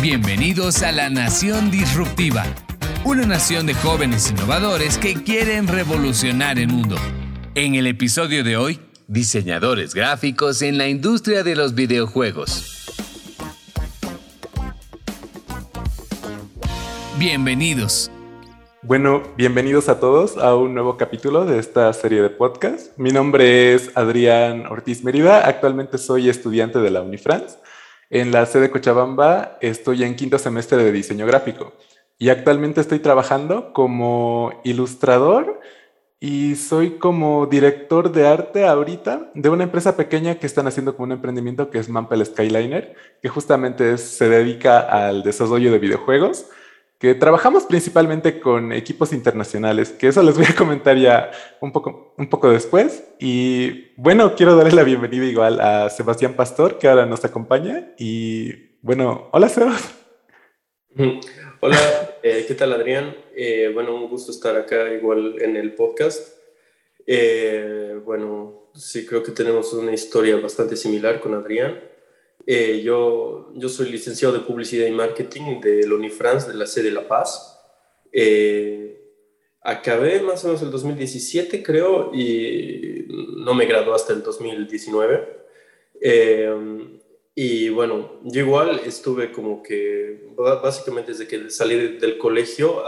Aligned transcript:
Bienvenidos 0.00 0.84
a 0.84 0.92
la 0.92 1.10
Nación 1.10 1.72
Disruptiva, 1.72 2.44
una 3.04 3.26
nación 3.26 3.66
de 3.66 3.74
jóvenes 3.74 4.30
innovadores 4.30 4.96
que 4.96 5.24
quieren 5.24 5.66
revolucionar 5.66 6.56
el 6.60 6.68
mundo. 6.68 6.94
En 7.56 7.74
el 7.74 7.88
episodio 7.88 8.44
de 8.44 8.56
hoy, 8.56 8.78
diseñadores 9.08 9.96
gráficos 9.96 10.62
en 10.62 10.78
la 10.78 10.86
industria 10.86 11.42
de 11.42 11.56
los 11.56 11.74
videojuegos. 11.74 12.86
Bienvenidos. 17.18 18.08
Bueno, 18.82 19.24
bienvenidos 19.36 19.88
a 19.88 19.98
todos 19.98 20.38
a 20.38 20.54
un 20.54 20.74
nuevo 20.74 20.96
capítulo 20.96 21.44
de 21.44 21.58
esta 21.58 21.92
serie 21.92 22.22
de 22.22 22.30
podcast. 22.30 22.96
Mi 22.98 23.10
nombre 23.10 23.74
es 23.74 23.90
Adrián 23.96 24.66
Ortiz 24.66 25.02
Mérida, 25.02 25.44
actualmente 25.44 25.98
soy 25.98 26.28
estudiante 26.28 26.78
de 26.78 26.90
la 26.92 27.02
Unifrance 27.02 27.56
en 28.10 28.32
la 28.32 28.46
sede 28.46 28.70
Cochabamba 28.70 29.58
estoy 29.60 30.04
en 30.04 30.16
quinto 30.16 30.38
semestre 30.38 30.82
de 30.82 30.92
diseño 30.92 31.26
gráfico 31.26 31.72
y 32.18 32.30
actualmente 32.30 32.80
estoy 32.80 32.98
trabajando 32.98 33.72
como 33.72 34.60
ilustrador 34.64 35.60
y 36.20 36.56
soy 36.56 36.98
como 36.98 37.46
director 37.46 38.10
de 38.10 38.26
arte 38.26 38.66
ahorita 38.66 39.30
de 39.34 39.48
una 39.50 39.64
empresa 39.64 39.96
pequeña 39.96 40.36
que 40.36 40.46
están 40.46 40.66
haciendo 40.66 40.96
como 40.96 41.04
un 41.04 41.12
emprendimiento 41.12 41.70
que 41.70 41.78
es 41.78 41.88
Mampel 41.88 42.26
Skyliner, 42.26 42.96
que 43.22 43.28
justamente 43.28 43.98
se 43.98 44.28
dedica 44.28 44.80
al 44.80 45.22
desarrollo 45.22 45.70
de 45.70 45.78
videojuegos 45.78 46.46
que 46.98 47.14
trabajamos 47.14 47.64
principalmente 47.64 48.40
con 48.40 48.72
equipos 48.72 49.12
internacionales, 49.12 49.90
que 49.90 50.08
eso 50.08 50.22
les 50.22 50.36
voy 50.36 50.46
a 50.46 50.56
comentar 50.56 50.96
ya 50.96 51.30
un 51.60 51.72
poco, 51.72 52.14
un 52.18 52.28
poco 52.28 52.50
después. 52.50 53.04
Y 53.20 53.92
bueno, 53.96 54.34
quiero 54.34 54.56
darle 54.56 54.72
la 54.72 54.82
bienvenida 54.82 55.24
igual 55.24 55.60
a 55.60 55.90
Sebastián 55.90 56.34
Pastor, 56.34 56.78
que 56.78 56.88
ahora 56.88 57.06
nos 57.06 57.24
acompaña. 57.24 57.94
Y 57.98 58.52
bueno, 58.82 59.28
hola 59.32 59.48
Sebas. 59.48 59.94
Hola, 61.60 61.76
eh, 62.22 62.44
¿qué 62.46 62.54
tal 62.54 62.72
Adrián? 62.72 63.16
Eh, 63.34 63.70
bueno, 63.74 63.92
un 63.92 64.08
gusto 64.08 64.30
estar 64.30 64.56
acá 64.56 64.92
igual 64.94 65.42
en 65.42 65.56
el 65.56 65.74
podcast. 65.74 66.38
Eh, 67.04 68.00
bueno, 68.04 68.70
sí 68.74 69.04
creo 69.04 69.24
que 69.24 69.32
tenemos 69.32 69.72
una 69.72 69.92
historia 69.92 70.36
bastante 70.36 70.76
similar 70.76 71.20
con 71.20 71.34
Adrián. 71.34 71.80
Eh, 72.46 72.80
yo, 72.82 73.52
yo 73.54 73.68
soy 73.68 73.90
licenciado 73.90 74.34
de 74.34 74.40
Publicidad 74.40 74.86
y 74.86 74.90
Marketing 74.90 75.60
de 75.60 75.92
Unifrance, 75.92 76.50
de 76.50 76.56
la 76.56 76.66
sede 76.66 76.86
de 76.86 76.92
La 76.92 77.06
Paz. 77.06 77.60
Eh, 78.12 79.00
acabé 79.60 80.20
más 80.20 80.44
o 80.44 80.48
menos 80.48 80.62
el 80.62 80.70
2017, 80.70 81.62
creo, 81.62 82.10
y 82.14 83.06
no 83.36 83.54
me 83.54 83.66
gradué 83.66 83.94
hasta 83.94 84.12
el 84.12 84.22
2019. 84.22 85.38
Eh, 86.00 86.98
y 87.34 87.68
bueno, 87.68 88.20
yo 88.24 88.40
igual 88.40 88.80
estuve 88.84 89.30
como 89.30 89.62
que, 89.62 90.32
básicamente 90.36 91.12
desde 91.12 91.28
que 91.28 91.50
salí 91.50 91.98
del 91.98 92.18
colegio 92.18 92.82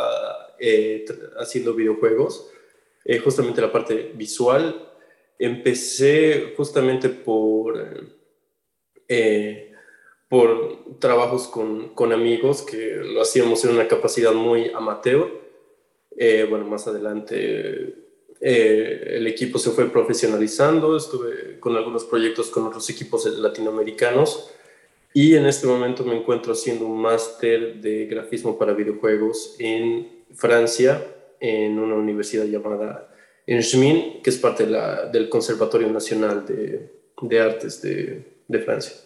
haciendo 1.38 1.74
videojuegos, 1.74 2.50
justamente 3.22 3.60
la 3.60 3.70
parte 3.70 4.12
visual. 4.14 4.88
Empecé 5.38 6.54
justamente 6.56 7.08
por 7.08 8.19
eh, 9.10 9.72
por 10.28 10.98
trabajos 11.00 11.48
con, 11.48 11.88
con, 11.88 12.12
amigos 12.12 12.62
que 12.62 12.94
lo 13.02 13.22
hacíamos 13.22 13.64
en 13.64 13.72
una 13.72 13.88
capacidad 13.88 14.32
muy 14.32 14.70
amateur. 14.72 15.28
Eh, 16.16 16.46
bueno, 16.48 16.64
más 16.66 16.86
adelante 16.86 17.96
eh, 18.40 19.14
el 19.16 19.26
equipo 19.26 19.58
se 19.58 19.70
fue 19.70 19.90
profesionalizando, 19.90 20.96
estuve 20.96 21.58
con 21.58 21.76
algunos 21.76 22.04
proyectos 22.04 22.50
con 22.50 22.66
otros 22.68 22.88
equipos 22.88 23.26
latinoamericanos 23.26 24.52
y 25.12 25.34
en 25.34 25.46
este 25.46 25.66
momento 25.66 26.04
me 26.04 26.16
encuentro 26.16 26.52
haciendo 26.52 26.86
un 26.86 27.02
máster 27.02 27.80
de 27.80 28.06
grafismo 28.06 28.56
para 28.56 28.74
videojuegos 28.74 29.56
en 29.58 30.24
Francia, 30.36 31.04
en 31.40 31.80
una 31.80 31.96
universidad 31.96 32.44
llamada 32.44 33.12
Engemin, 33.44 34.22
que 34.22 34.30
es 34.30 34.38
parte 34.38 34.66
de 34.66 34.70
la, 34.70 35.06
del 35.06 35.28
Conservatorio 35.28 35.88
Nacional 35.90 36.46
de, 36.46 36.92
de 37.22 37.40
Artes 37.40 37.82
de, 37.82 38.39
de 38.50 38.58
Francia. 38.58 38.96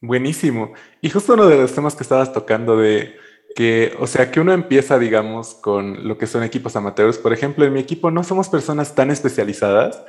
Buenísimo. 0.00 0.74
Y 1.00 1.08
justo 1.08 1.32
uno 1.32 1.46
de 1.46 1.56
los 1.56 1.72
temas 1.72 1.96
que 1.96 2.02
estabas 2.02 2.32
tocando 2.32 2.76
de 2.76 3.16
que, 3.56 3.94
o 3.98 4.06
sea, 4.06 4.30
que 4.30 4.40
uno 4.40 4.52
empieza, 4.52 4.98
digamos, 4.98 5.54
con 5.54 6.06
lo 6.06 6.18
que 6.18 6.26
son 6.26 6.42
equipos 6.42 6.76
amateurs. 6.76 7.16
Por 7.16 7.32
ejemplo, 7.32 7.64
en 7.64 7.72
mi 7.72 7.80
equipo 7.80 8.10
no 8.10 8.22
somos 8.22 8.48
personas 8.50 8.94
tan 8.94 9.10
especializadas, 9.10 10.04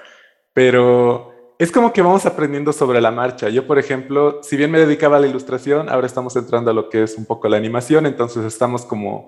pero 0.53 1.55
es 1.59 1.71
como 1.71 1.93
que 1.93 2.01
vamos 2.01 2.25
aprendiendo 2.25 2.73
sobre 2.73 2.99
la 2.99 3.11
marcha. 3.11 3.47
Yo, 3.47 3.65
por 3.67 3.79
ejemplo, 3.79 4.41
si 4.43 4.57
bien 4.57 4.71
me 4.71 4.79
dedicaba 4.79 5.17
a 5.17 5.19
la 5.21 5.27
ilustración, 5.27 5.87
ahora 5.87 6.07
estamos 6.07 6.35
entrando 6.35 6.71
a 6.71 6.73
lo 6.73 6.89
que 6.89 7.03
es 7.03 7.17
un 7.17 7.25
poco 7.25 7.47
la 7.47 7.55
animación, 7.55 8.05
entonces 8.05 8.43
estamos 8.43 8.85
como 8.85 9.27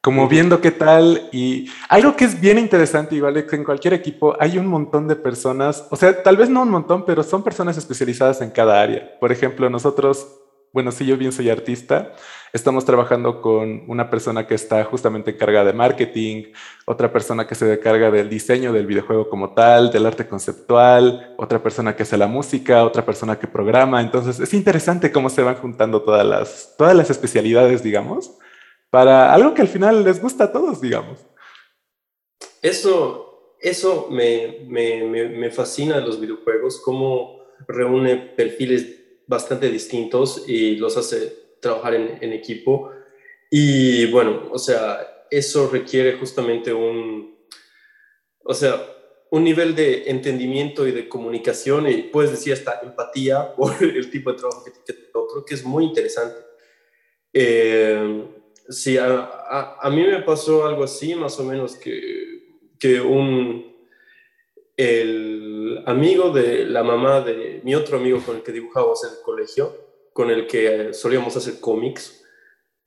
como 0.00 0.28
viendo 0.28 0.60
qué 0.60 0.70
tal. 0.70 1.28
Y 1.32 1.70
algo 1.88 2.16
que 2.16 2.24
es 2.24 2.40
bien 2.40 2.58
interesante, 2.58 3.16
igual 3.16 3.36
es 3.36 3.44
que 3.44 3.56
en 3.56 3.64
cualquier 3.64 3.94
equipo 3.94 4.36
hay 4.40 4.58
un 4.58 4.66
montón 4.66 5.08
de 5.08 5.16
personas, 5.16 5.86
o 5.90 5.96
sea, 5.96 6.22
tal 6.22 6.36
vez 6.36 6.48
no 6.48 6.62
un 6.62 6.70
montón, 6.70 7.04
pero 7.04 7.22
son 7.22 7.42
personas 7.42 7.76
especializadas 7.76 8.40
en 8.40 8.50
cada 8.50 8.80
área. 8.80 9.18
Por 9.18 9.32
ejemplo, 9.32 9.68
nosotros, 9.68 10.26
bueno, 10.72 10.92
si 10.92 11.06
yo 11.06 11.16
bien 11.16 11.32
soy 11.32 11.50
artista, 11.50 12.12
estamos 12.52 12.84
trabajando 12.84 13.42
con 13.42 13.82
una 13.88 14.08
persona 14.08 14.46
que 14.46 14.54
está 14.54 14.84
justamente 14.84 15.32
encargada 15.32 15.66
de 15.66 15.72
marketing, 15.72 16.52
otra 16.86 17.12
persona 17.12 17.46
que 17.46 17.54
se 17.54 17.70
encarga 17.70 18.10
del 18.10 18.30
diseño 18.30 18.72
del 18.72 18.86
videojuego 18.86 19.28
como 19.28 19.50
tal, 19.52 19.90
del 19.90 20.06
arte 20.06 20.26
conceptual, 20.26 21.34
otra 21.36 21.62
persona 21.62 21.94
que 21.94 22.04
hace 22.04 22.16
la 22.16 22.28
música, 22.28 22.84
otra 22.84 23.04
persona 23.04 23.38
que 23.38 23.46
programa. 23.46 24.00
Entonces, 24.00 24.40
es 24.40 24.54
interesante 24.54 25.12
cómo 25.12 25.28
se 25.28 25.42
van 25.42 25.56
juntando 25.56 26.02
todas 26.02 26.24
las, 26.24 26.74
todas 26.78 26.94
las 26.94 27.10
especialidades, 27.10 27.82
digamos 27.82 28.38
para 28.90 29.32
algo 29.34 29.54
que 29.54 29.62
al 29.62 29.68
final 29.68 30.04
les 30.04 30.20
gusta 30.20 30.44
a 30.44 30.52
todos, 30.52 30.80
digamos. 30.80 31.26
Eso, 32.62 33.54
eso 33.60 34.08
me, 34.10 34.64
me, 34.66 35.04
me, 35.04 35.50
fascina 35.50 35.96
de 35.96 36.06
los 36.06 36.20
videojuegos, 36.20 36.80
cómo 36.80 37.44
reúne 37.66 38.16
perfiles 38.16 38.96
bastante 39.26 39.68
distintos 39.70 40.44
y 40.48 40.76
los 40.76 40.96
hace 40.96 41.56
trabajar 41.60 41.94
en, 41.94 42.32
equipo. 42.32 42.90
Y 43.50 44.10
bueno, 44.10 44.48
o 44.50 44.58
sea, 44.58 45.26
eso 45.30 45.68
requiere 45.68 46.18
justamente 46.18 46.72
un, 46.72 47.38
o 48.44 48.54
sea, 48.54 48.80
un 49.30 49.44
nivel 49.44 49.74
de 49.74 50.10
entendimiento 50.10 50.86
y 50.86 50.92
de 50.92 51.08
comunicación 51.08 51.88
y 51.88 52.04
puedes 52.04 52.30
decir 52.30 52.54
hasta 52.54 52.80
empatía 52.82 53.54
por 53.56 53.82
el 53.82 54.10
tipo 54.10 54.32
de 54.32 54.38
trabajo 54.38 54.64
que 54.64 54.72
tiene 54.84 55.08
otro, 55.12 55.44
que 55.44 55.54
es 55.54 55.64
muy 55.64 55.84
interesante. 55.84 56.40
Eh, 57.32 58.37
Sí, 58.68 58.98
a, 58.98 59.78
a, 59.80 59.90
mí 59.90 60.02
me 60.02 60.22
pasó 60.22 60.66
algo 60.66 60.84
así, 60.84 61.14
más 61.14 61.38
o 61.40 61.44
menos, 61.44 61.76
que, 61.76 62.58
que 62.78 63.00
un, 63.00 63.74
el 64.76 65.82
amigo 65.86 66.30
de 66.30 66.66
la 66.66 66.82
mamá 66.82 67.22
de 67.22 67.60
mi 67.64 67.74
otro 67.74 67.98
amigo 67.98 68.22
con 68.24 68.36
el 68.36 68.42
que 68.42 68.52
dibujábamos 68.52 69.02
en 69.04 69.10
el 69.10 69.22
colegio, 69.22 69.88
con 70.12 70.30
el 70.30 70.46
que 70.46 70.92
solíamos 70.92 71.36
hacer 71.36 71.60
cómics, 71.60 72.24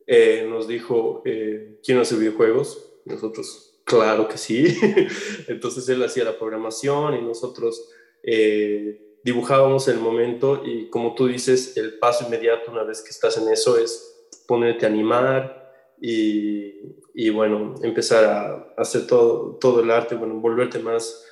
eh, 0.06 0.46
nos 0.47 0.68
dijo, 0.68 1.22
eh, 1.25 1.80
¿quién 1.84 1.98
hace 1.98 2.16
videojuegos? 2.16 2.94
Nosotros, 3.06 3.81
claro 3.84 4.28
que 4.28 4.38
sí. 4.38 4.78
Entonces 5.48 5.88
él 5.90 6.03
hacía 6.03 6.25
la 6.25 6.38
programación 6.38 7.16
y 7.16 7.22
nosotros 7.22 7.90
eh, 8.24 9.18
dibujábamos 9.24 9.88
el 9.88 10.00
momento 10.00 10.62
y 10.66 10.90
como 10.90 11.16
tú 11.16 11.28
dices, 11.28 11.75
el 11.78 11.98
paso 12.00 12.25
inmediato 12.25 12.72
una 12.72 12.84
vez 12.84 13.02
que 13.02 13.09
estás 13.09 13.38
en 13.38 13.50
eso 13.50 13.78
es 13.78 14.28
ponerte 14.48 14.86
a 14.86 14.90
animar, 14.90 15.61
y, 16.01 17.29
bueno, 17.29 17.75
empezar 17.84 18.25
a 18.25 18.73
hacer 18.75 19.06
todo, 19.06 19.57
todo 19.62 19.81
el 19.81 19.91
arte, 19.91 20.16
bueno, 20.16 20.35
volverte 20.35 20.79
más 20.79 21.23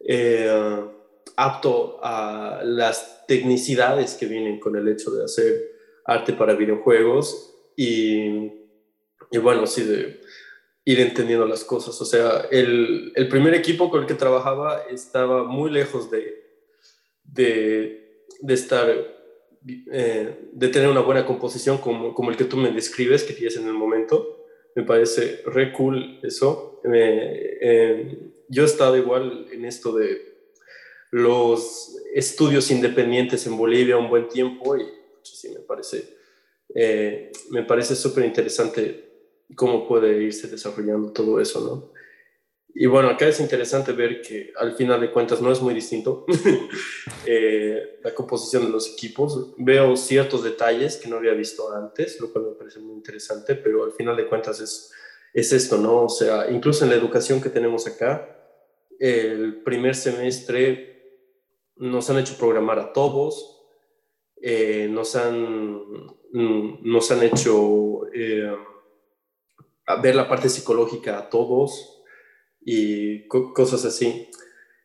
eh, 0.00 0.84
apto 1.36 2.00
a 2.02 2.62
las 2.64 3.24
tecnicidades 3.28 4.14
que 4.14 4.26
vienen 4.26 4.58
con 4.58 4.76
el 4.76 4.88
hecho 4.88 5.12
de 5.12 5.24
hacer 5.24 5.70
arte 6.04 6.32
para 6.32 6.54
videojuegos 6.54 7.54
y, 7.76 8.50
y 9.30 9.38
bueno, 9.40 9.66
sí, 9.66 9.84
de 9.84 10.20
ir 10.84 11.00
entendiendo 11.00 11.46
las 11.46 11.62
cosas. 11.62 12.00
O 12.00 12.04
sea, 12.04 12.46
el, 12.50 13.12
el, 13.14 13.28
primer 13.28 13.54
equipo 13.54 13.90
con 13.90 14.00
el 14.00 14.06
que 14.06 14.14
trabajaba 14.14 14.82
estaba 14.90 15.44
muy 15.44 15.70
lejos 15.70 16.10
de, 16.10 16.44
de, 17.22 18.24
de 18.40 18.54
estar 18.54 19.17
eh, 19.90 20.50
de 20.52 20.68
tener 20.68 20.88
una 20.88 21.00
buena 21.00 21.26
composición 21.26 21.78
como, 21.78 22.14
como, 22.14 22.30
el 22.30 22.36
que 22.36 22.44
tú 22.44 22.56
me 22.56 22.70
describes, 22.70 23.24
que 23.24 23.34
tienes 23.34 23.56
en 23.56 23.66
el 23.66 23.74
momento. 23.74 24.46
Me 24.74 24.82
parece 24.82 25.42
re 25.46 25.72
cool 25.72 26.20
eso. 26.22 26.80
Eh, 26.92 28.30
yo 28.48 28.62
he 28.62 28.66
estado 28.66 28.96
igual 28.96 29.46
en 29.52 29.64
esto 29.64 29.94
de 29.96 30.28
los 31.10 31.96
estudios 32.14 32.70
independientes 32.70 33.46
en 33.46 33.56
Bolivia 33.56 33.96
un 33.96 34.10
buen 34.10 34.28
tiempo 34.28 34.76
y 34.76 34.84
sí 35.22 35.48
me 35.50 35.60
parece 35.60 36.18
eh, 36.74 37.32
me 37.50 37.62
parece 37.62 37.96
súper 37.96 38.24
interesante 38.24 39.08
cómo 39.54 39.88
puede 39.88 40.22
irse 40.22 40.48
desarrollando 40.48 41.12
todo 41.12 41.40
eso, 41.40 41.60
¿no? 41.60 41.97
Y 42.80 42.86
bueno, 42.86 43.08
acá 43.08 43.26
es 43.26 43.40
interesante 43.40 43.90
ver 43.90 44.22
que 44.22 44.52
al 44.56 44.76
final 44.76 45.00
de 45.00 45.10
cuentas 45.10 45.42
no 45.42 45.50
es 45.50 45.60
muy 45.60 45.74
distinto 45.74 46.24
eh, 47.26 47.98
la 48.04 48.14
composición 48.14 48.66
de 48.66 48.70
los 48.70 48.92
equipos. 48.92 49.52
Veo 49.56 49.96
ciertos 49.96 50.44
detalles 50.44 50.96
que 50.96 51.08
no 51.08 51.16
había 51.16 51.32
visto 51.32 51.72
antes, 51.72 52.20
lo 52.20 52.32
cual 52.32 52.44
me 52.44 52.52
parece 52.52 52.78
muy 52.78 52.94
interesante, 52.94 53.56
pero 53.56 53.82
al 53.82 53.90
final 53.94 54.16
de 54.16 54.28
cuentas 54.28 54.60
es, 54.60 54.92
es 55.34 55.52
esto, 55.52 55.76
¿no? 55.76 56.04
O 56.04 56.08
sea, 56.08 56.48
incluso 56.52 56.84
en 56.84 56.90
la 56.90 56.96
educación 56.96 57.40
que 57.40 57.48
tenemos 57.48 57.84
acá, 57.88 58.38
el 59.00 59.60
primer 59.64 59.96
semestre 59.96 61.24
nos 61.74 62.08
han 62.10 62.18
hecho 62.18 62.36
programar 62.38 62.78
a 62.78 62.92
todos, 62.92 63.60
eh, 64.40 64.86
nos, 64.88 65.16
han, 65.16 65.82
nos 66.32 67.10
han 67.10 67.24
hecho 67.24 68.06
eh, 68.14 68.56
ver 70.00 70.14
la 70.14 70.28
parte 70.28 70.48
psicológica 70.48 71.18
a 71.18 71.28
todos, 71.28 71.97
y 72.60 73.26
cosas 73.28 73.84
así. 73.84 74.28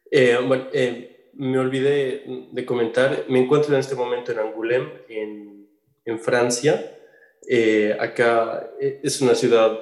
Eh, 0.10 0.38
bueno, 0.48 0.68
eh, 0.74 1.32
me 1.34 1.58
olvidé 1.58 2.24
de 2.52 2.66
comentar, 2.66 3.26
me 3.30 3.42
encuentro 3.44 3.74
en 3.74 3.80
este 3.80 3.96
momento 3.96 4.32
en 4.32 4.40
Angoulême, 4.40 4.92
en, 5.10 5.68
en 6.06 6.20
Francia. 6.20 7.00
Eh, 7.48 7.96
acá 8.00 8.72
es 8.80 9.20
una 9.22 9.36
ciudad 9.36 9.80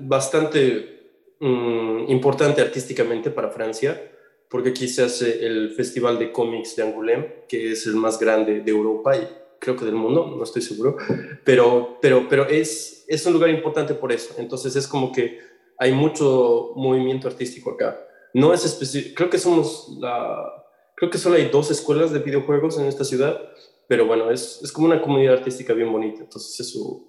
bastante 0.00 1.12
mm, 1.38 2.06
importante 2.08 2.62
artísticamente 2.62 3.30
para 3.30 3.50
Francia, 3.50 4.10
porque 4.48 4.70
aquí 4.70 4.88
se 4.88 5.02
hace 5.02 5.46
el 5.46 5.72
Festival 5.72 6.18
de 6.18 6.32
Cómics 6.32 6.76
de 6.76 6.84
Angoulême, 6.84 7.44
que 7.48 7.72
es 7.72 7.86
el 7.86 7.96
más 7.96 8.18
grande 8.18 8.60
de 8.60 8.70
Europa 8.70 9.16
y 9.16 9.28
creo 9.58 9.76
que 9.76 9.84
del 9.84 9.94
mundo, 9.94 10.34
no 10.36 10.44
estoy 10.44 10.62
seguro, 10.62 10.96
pero, 11.44 11.98
pero, 12.00 12.26
pero 12.28 12.46
es, 12.48 13.04
es 13.08 13.24
un 13.26 13.32
lugar 13.32 13.50
importante 13.50 13.94
por 13.94 14.12
eso. 14.12 14.34
Entonces 14.38 14.76
es 14.76 14.86
como 14.86 15.10
que 15.12 15.40
hay 15.78 15.92
mucho 15.92 16.72
movimiento 16.76 17.28
artístico 17.28 17.72
acá. 17.72 17.98
No 18.32 18.52
es 18.52 18.64
específico, 18.64 19.14
creo 19.16 19.30
que 19.30 19.38
somos 19.38 19.96
la, 20.00 20.64
creo 20.96 21.10
que 21.10 21.18
solo 21.18 21.36
hay 21.36 21.48
dos 21.48 21.70
escuelas 21.70 22.12
de 22.12 22.18
videojuegos 22.18 22.78
en 22.78 22.86
esta 22.86 23.04
ciudad, 23.04 23.40
pero 23.88 24.06
bueno, 24.06 24.30
es, 24.30 24.60
es 24.62 24.72
como 24.72 24.86
una 24.86 25.02
comunidad 25.02 25.34
artística 25.34 25.72
bien 25.72 25.92
bonita, 25.92 26.20
entonces 26.22 26.58
eso 26.58 27.06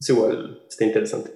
es 0.00 0.08
igual, 0.08 0.64
está 0.68 0.84
interesante. 0.84 1.32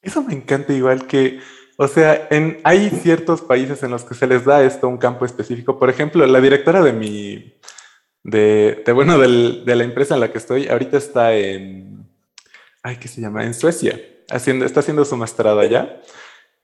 Eso 0.00 0.22
me 0.22 0.32
encanta 0.32 0.72
igual 0.72 1.06
que, 1.06 1.40
o 1.76 1.88
sea, 1.88 2.28
en, 2.30 2.60
hay 2.64 2.88
ciertos 2.90 3.42
países 3.42 3.82
en 3.82 3.90
los 3.90 4.04
que 4.04 4.14
se 4.14 4.26
les 4.26 4.44
da 4.44 4.62
esto 4.62 4.88
un 4.88 4.96
campo 4.96 5.24
específico. 5.24 5.78
Por 5.78 5.90
ejemplo, 5.90 6.24
la 6.24 6.40
directora 6.40 6.82
de 6.82 6.92
mi, 6.92 7.58
de, 8.22 8.82
de 8.86 8.92
bueno, 8.92 9.18
del, 9.18 9.64
de 9.64 9.76
la 9.76 9.84
empresa 9.84 10.14
en 10.14 10.20
la 10.20 10.30
que 10.30 10.38
estoy, 10.38 10.68
ahorita 10.68 10.96
está 10.96 11.34
en, 11.34 12.08
ay, 12.82 12.96
¿qué 12.96 13.08
se 13.08 13.20
llama? 13.20 13.44
En 13.44 13.54
Suecia 13.54 14.00
haciendo, 14.30 14.64
está 14.64 14.80
haciendo 14.80 15.04
su 15.04 15.16
maestrado 15.16 15.60
allá 15.60 16.00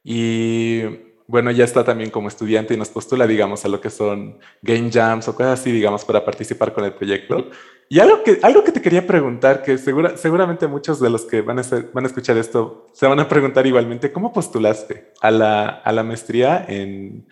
y 0.03 0.83
bueno, 1.27 1.51
ya 1.51 1.65
está 1.65 1.85
también 1.85 2.11
como 2.11 2.29
estudiante 2.29 2.75
y 2.75 2.77
nos 2.77 2.91
postula, 2.91 3.27
digamos, 3.27 3.65
a 3.65 3.69
lo 3.69 3.81
que 3.81 3.89
son 3.89 4.39
game 4.61 4.91
jams 4.93 5.27
o 5.29 5.35
cosas 5.35 5.61
así, 5.61 5.73
digamos, 5.73 6.05
para 6.05 6.25
participar 6.25 6.75
con 6.75 6.85
el 6.85 6.93
proyecto. 6.93 7.49
Y 7.89 7.99
algo 7.99 8.23
que, 8.23 8.39
algo 8.43 8.63
que 8.63 8.73
te 8.73 8.83
quería 8.83 9.07
preguntar, 9.07 9.63
que 9.63 9.79
segura, 9.79 10.17
seguramente 10.19 10.67
muchos 10.67 11.01
de 11.01 11.09
los 11.09 11.25
que 11.25 11.41
van 11.41 11.59
a, 11.59 11.63
van 11.93 12.05
a 12.05 12.09
escuchar 12.09 12.37
esto 12.37 12.87
se 12.93 13.07
van 13.07 13.21
a 13.21 13.29
preguntar 13.29 13.67
igualmente, 13.67 14.13
¿cómo 14.13 14.33
postulaste 14.33 15.13
a 15.21 15.31
la, 15.31 15.69
a 15.69 15.93
la 15.93 16.03
maestría 16.03 16.65
en, 16.69 17.27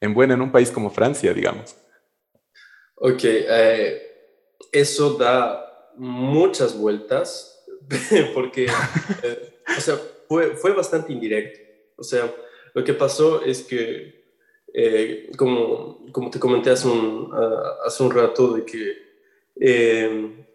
en, 0.00 0.14
bueno, 0.14 0.34
en 0.34 0.42
un 0.42 0.52
país 0.52 0.70
como 0.70 0.90
Francia, 0.90 1.32
digamos? 1.32 1.74
Ok, 2.96 3.20
eh, 3.24 4.02
eso 4.72 5.14
da 5.14 5.90
muchas 5.96 6.76
vueltas, 6.76 7.64
porque... 8.34 8.66
Eh, 9.22 9.57
o 9.76 9.80
sea, 9.80 10.00
fue, 10.28 10.56
fue 10.56 10.72
bastante 10.72 11.12
indirecto. 11.12 11.60
O 11.96 12.02
sea, 12.02 12.32
lo 12.74 12.84
que 12.84 12.94
pasó 12.94 13.42
es 13.42 13.62
que, 13.62 14.24
eh, 14.72 15.30
como, 15.36 16.06
como 16.12 16.30
te 16.30 16.38
comenté 16.38 16.70
hace 16.70 16.88
un, 16.88 17.32
hace 17.84 18.02
un 18.02 18.10
rato, 18.10 18.54
de 18.54 18.64
que 18.64 19.08
eh, 19.60 20.46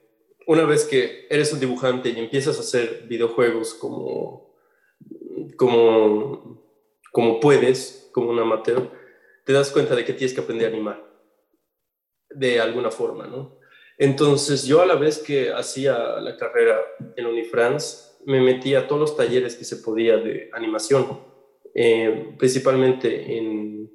una 0.47 0.65
vez 0.65 0.85
que 0.85 1.27
eres 1.29 1.51
un 1.53 1.59
dibujante 1.59 2.09
y 2.09 2.19
empiezas 2.19 2.57
a 2.57 2.61
hacer 2.61 3.03
videojuegos 3.07 3.73
como, 3.73 4.53
como, 5.57 6.63
como 7.11 7.39
puedes, 7.39 8.09
como 8.13 8.29
un 8.29 8.39
amateur, 8.39 8.89
te 9.45 9.53
das 9.53 9.71
cuenta 9.71 9.95
de 9.95 10.05
que 10.05 10.13
tienes 10.13 10.33
que 10.33 10.41
aprender 10.41 10.67
a 10.67 10.73
animar 10.73 11.13
de 12.29 12.59
alguna 12.59 12.91
forma, 12.91 13.27
¿no? 13.27 13.59
Entonces, 13.97 14.65
yo 14.65 14.81
a 14.81 14.85
la 14.85 14.95
vez 14.95 15.19
que 15.19 15.51
hacía 15.51 15.97
la 16.19 16.35
carrera 16.35 16.79
en 17.15 17.27
Unifrance, 17.27 18.12
me 18.25 18.41
metí 18.41 18.75
a 18.75 18.87
todos 18.87 18.99
los 18.99 19.17
talleres 19.17 19.55
que 19.55 19.65
se 19.65 19.77
podía 19.77 20.17
de 20.17 20.49
animación, 20.53 21.19
eh, 21.73 22.33
principalmente 22.37 23.37
en, 23.37 23.91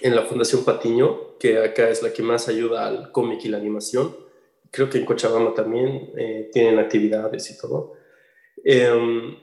en, 0.00 0.16
la 0.16 0.22
Fundación 0.22 0.64
Patiño, 0.64 1.38
que 1.38 1.58
acá 1.58 1.88
es 1.88 2.02
la 2.02 2.12
que 2.12 2.22
más 2.22 2.48
ayuda 2.48 2.86
al 2.86 3.12
cómic 3.12 3.44
y 3.44 3.48
la 3.48 3.58
animación. 3.58 4.14
Creo 4.70 4.88
que 4.88 4.98
en 4.98 5.04
Cochabamba 5.04 5.54
también 5.54 6.12
eh, 6.16 6.50
tienen 6.52 6.78
actividades 6.78 7.50
y 7.50 7.58
todo. 7.58 7.94
Em, 8.62 9.36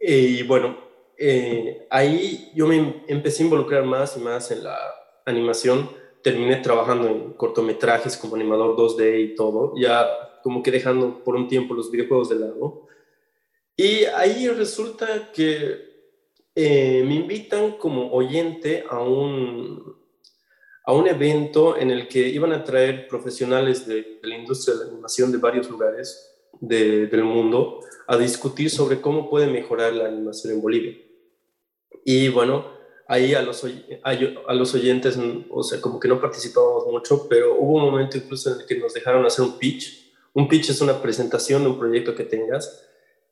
y 0.00 0.42
bueno, 0.42 0.76
eh, 1.16 1.86
ahí 1.90 2.50
yo 2.54 2.66
me 2.66 3.02
empecé 3.08 3.42
a 3.42 3.46
involucrar 3.46 3.84
más 3.84 4.16
y 4.16 4.20
más 4.20 4.50
en 4.50 4.64
la 4.64 4.78
animación. 5.24 5.90
Terminé 6.22 6.56
trabajando 6.56 7.08
en 7.08 7.32
cortometrajes 7.34 8.16
como 8.16 8.34
animador 8.34 8.76
2D 8.76 9.20
y 9.20 9.34
todo, 9.34 9.74
ya 9.76 10.06
como 10.42 10.62
que 10.62 10.70
dejando 10.70 11.22
por 11.24 11.36
un 11.36 11.48
tiempo 11.48 11.74
los 11.74 11.90
videojuegos 11.90 12.28
de 12.28 12.36
lado 12.36 12.87
y 13.80 14.06
ahí 14.06 14.48
resulta 14.48 15.30
que 15.32 15.88
eh, 16.52 17.04
me 17.06 17.14
invitan 17.14 17.78
como 17.78 18.10
oyente 18.10 18.84
a 18.90 19.00
un, 19.00 19.96
a 20.84 20.92
un 20.92 21.06
evento 21.06 21.76
en 21.76 21.92
el 21.92 22.08
que 22.08 22.28
iban 22.28 22.52
a 22.52 22.64
traer 22.64 23.06
profesionales 23.06 23.86
de, 23.86 24.18
la 24.24 24.36
industria 24.36 24.74
de 24.74 24.84
la 24.84 24.90
animación 24.90 25.30
de 25.30 25.38
varios 25.38 25.70
lugares 25.70 26.28
del 26.60 27.22
mundo 27.22 27.78
a 28.08 28.16
discutir 28.16 28.68
sobre 28.68 29.00
cómo 29.00 29.30
puede 29.30 29.46
mejorar 29.46 29.92
la 29.92 30.08
animación 30.08 30.54
en 30.54 30.60
Bolivia. 30.60 30.98
Y 32.04 32.30
bueno, 32.30 32.72
ahí 33.06 33.34
a 33.34 33.42
los, 33.42 33.64
a, 34.02 34.54
los 34.54 34.74
oyentes, 34.74 35.16
o 35.50 35.62
sea, 35.62 35.80
como 35.80 36.00
que 36.00 36.08
no 36.08 36.20
participábamos 36.20 36.84
mucho, 36.88 37.28
pero 37.28 37.54
hubo 37.56 37.74
un 37.74 37.92
momento 37.92 38.16
incluso 38.16 38.52
en 38.52 38.60
el 38.60 38.66
que 38.66 38.76
nos 38.76 38.92
dejaron 38.92 39.24
hacer 39.24 39.44
un 39.44 39.56
pitch. 39.56 40.12
Un 40.34 40.48
pitch 40.48 40.70
es 40.70 40.80
una 40.80 41.00
presentación 41.00 41.62
de 41.62 41.68
un 41.68 41.78
proyecto 41.78 42.16
que 42.16 42.24
tengas 42.24 42.87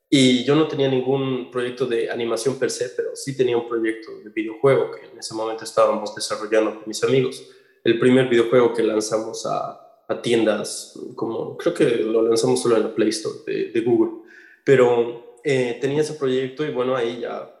y 0.09 0.43
yo 0.45 0.55
no 0.55 0.67
tenía 0.67 0.89
ningún 0.89 1.51
proyecto 1.51 1.85
de 1.85 2.09
animación 2.09 2.57
per 2.57 2.71
se, 2.71 2.89
pero 2.89 3.15
sí 3.15 3.35
tenía 3.35 3.57
un 3.57 3.67
proyecto 3.67 4.11
de 4.23 4.29
videojuego 4.29 4.91
que 4.91 5.05
en 5.05 5.17
ese 5.17 5.33
momento 5.33 5.63
estábamos 5.63 6.15
desarrollando 6.15 6.75
con 6.75 6.83
mis 6.85 7.03
amigos. 7.03 7.43
El 7.83 7.99
primer 7.99 8.29
videojuego 8.29 8.73
que 8.73 8.83
lanzamos 8.83 9.45
a, 9.45 10.03
a 10.07 10.21
tiendas, 10.21 10.97
como 11.15 11.57
creo 11.57 11.73
que 11.73 11.85
lo 11.97 12.21
lanzamos 12.21 12.61
solo 12.61 12.77
en 12.77 12.83
la 12.83 12.95
Play 12.95 13.09
Store 13.09 13.39
de, 13.45 13.71
de 13.71 13.81
Google, 13.81 14.21
pero 14.63 15.37
eh, 15.43 15.77
tenía 15.79 16.01
ese 16.01 16.13
proyecto 16.13 16.65
y 16.65 16.71
bueno, 16.71 16.95
ahí 16.95 17.21
ya 17.21 17.53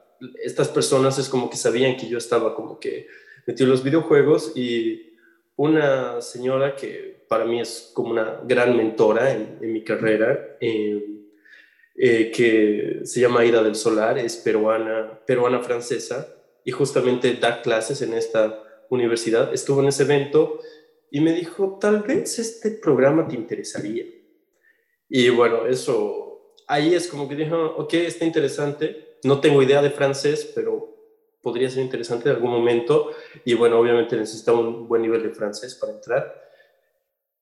estas 0.43 0.69
personas 0.69 1.17
es 1.19 1.29
como 1.29 1.49
que 1.49 1.57
sabían 1.57 1.97
que 1.97 2.07
yo 2.07 2.17
estaba 2.17 2.55
como 2.55 2.79
que 2.79 3.07
metido 3.45 3.65
en 3.65 3.71
los 3.71 3.83
videojuegos 3.83 4.53
y 4.55 5.13
una 5.55 6.21
señora 6.21 6.75
que 6.75 7.25
para 7.27 7.45
mí 7.45 7.59
es 7.59 7.91
como 7.93 8.11
una 8.11 8.41
gran 8.45 8.75
mentora 8.75 9.31
en, 9.31 9.59
mi 9.71 9.83
carrera, 9.83 10.57
eh, 10.59 11.16
eh, 11.99 12.31
que 12.31 12.99
se 13.05 13.19
llama 13.19 13.43
Ida 13.43 13.63
del 13.63 13.73
Solar, 13.73 14.19
es 14.19 14.35
peruana, 14.37 15.19
peruana 15.25 15.61
francesa 15.61 16.27
y 16.63 16.71
justamente 16.71 17.33
da 17.33 17.63
clases 17.63 18.03
en 18.03 18.13
esta 18.13 18.63
universidad. 18.89 19.51
Estuvo 19.51 19.81
en 19.81 19.87
ese 19.87 20.03
evento 20.03 20.59
y 21.09 21.21
me 21.21 21.33
dijo, 21.33 21.79
tal 21.81 22.03
vez 22.03 22.37
este 22.37 22.71
programa 22.71 23.27
te 23.27 23.35
interesaría. 23.35 24.05
Y 25.09 25.29
bueno, 25.29 25.65
eso, 25.65 26.53
ahí 26.67 26.93
es 26.93 27.07
como 27.07 27.27
que 27.27 27.35
dijo, 27.35 27.57
ok, 27.77 27.93
está 27.95 28.25
interesante, 28.25 29.17
no 29.23 29.39
tengo 29.39 29.63
idea 29.63 29.81
de 29.81 29.89
francés, 29.89 30.51
pero 30.53 30.95
podría 31.41 31.69
ser 31.69 31.83
interesante 31.83 32.29
en 32.29 32.35
algún 32.35 32.51
momento. 32.51 33.11
Y 33.43 33.53
bueno, 33.55 33.79
obviamente 33.79 34.15
necesitaba 34.17 34.59
un 34.59 34.87
buen 34.87 35.01
nivel 35.01 35.23
de 35.23 35.29
francés 35.29 35.73
para 35.75 35.93
entrar. 35.93 36.43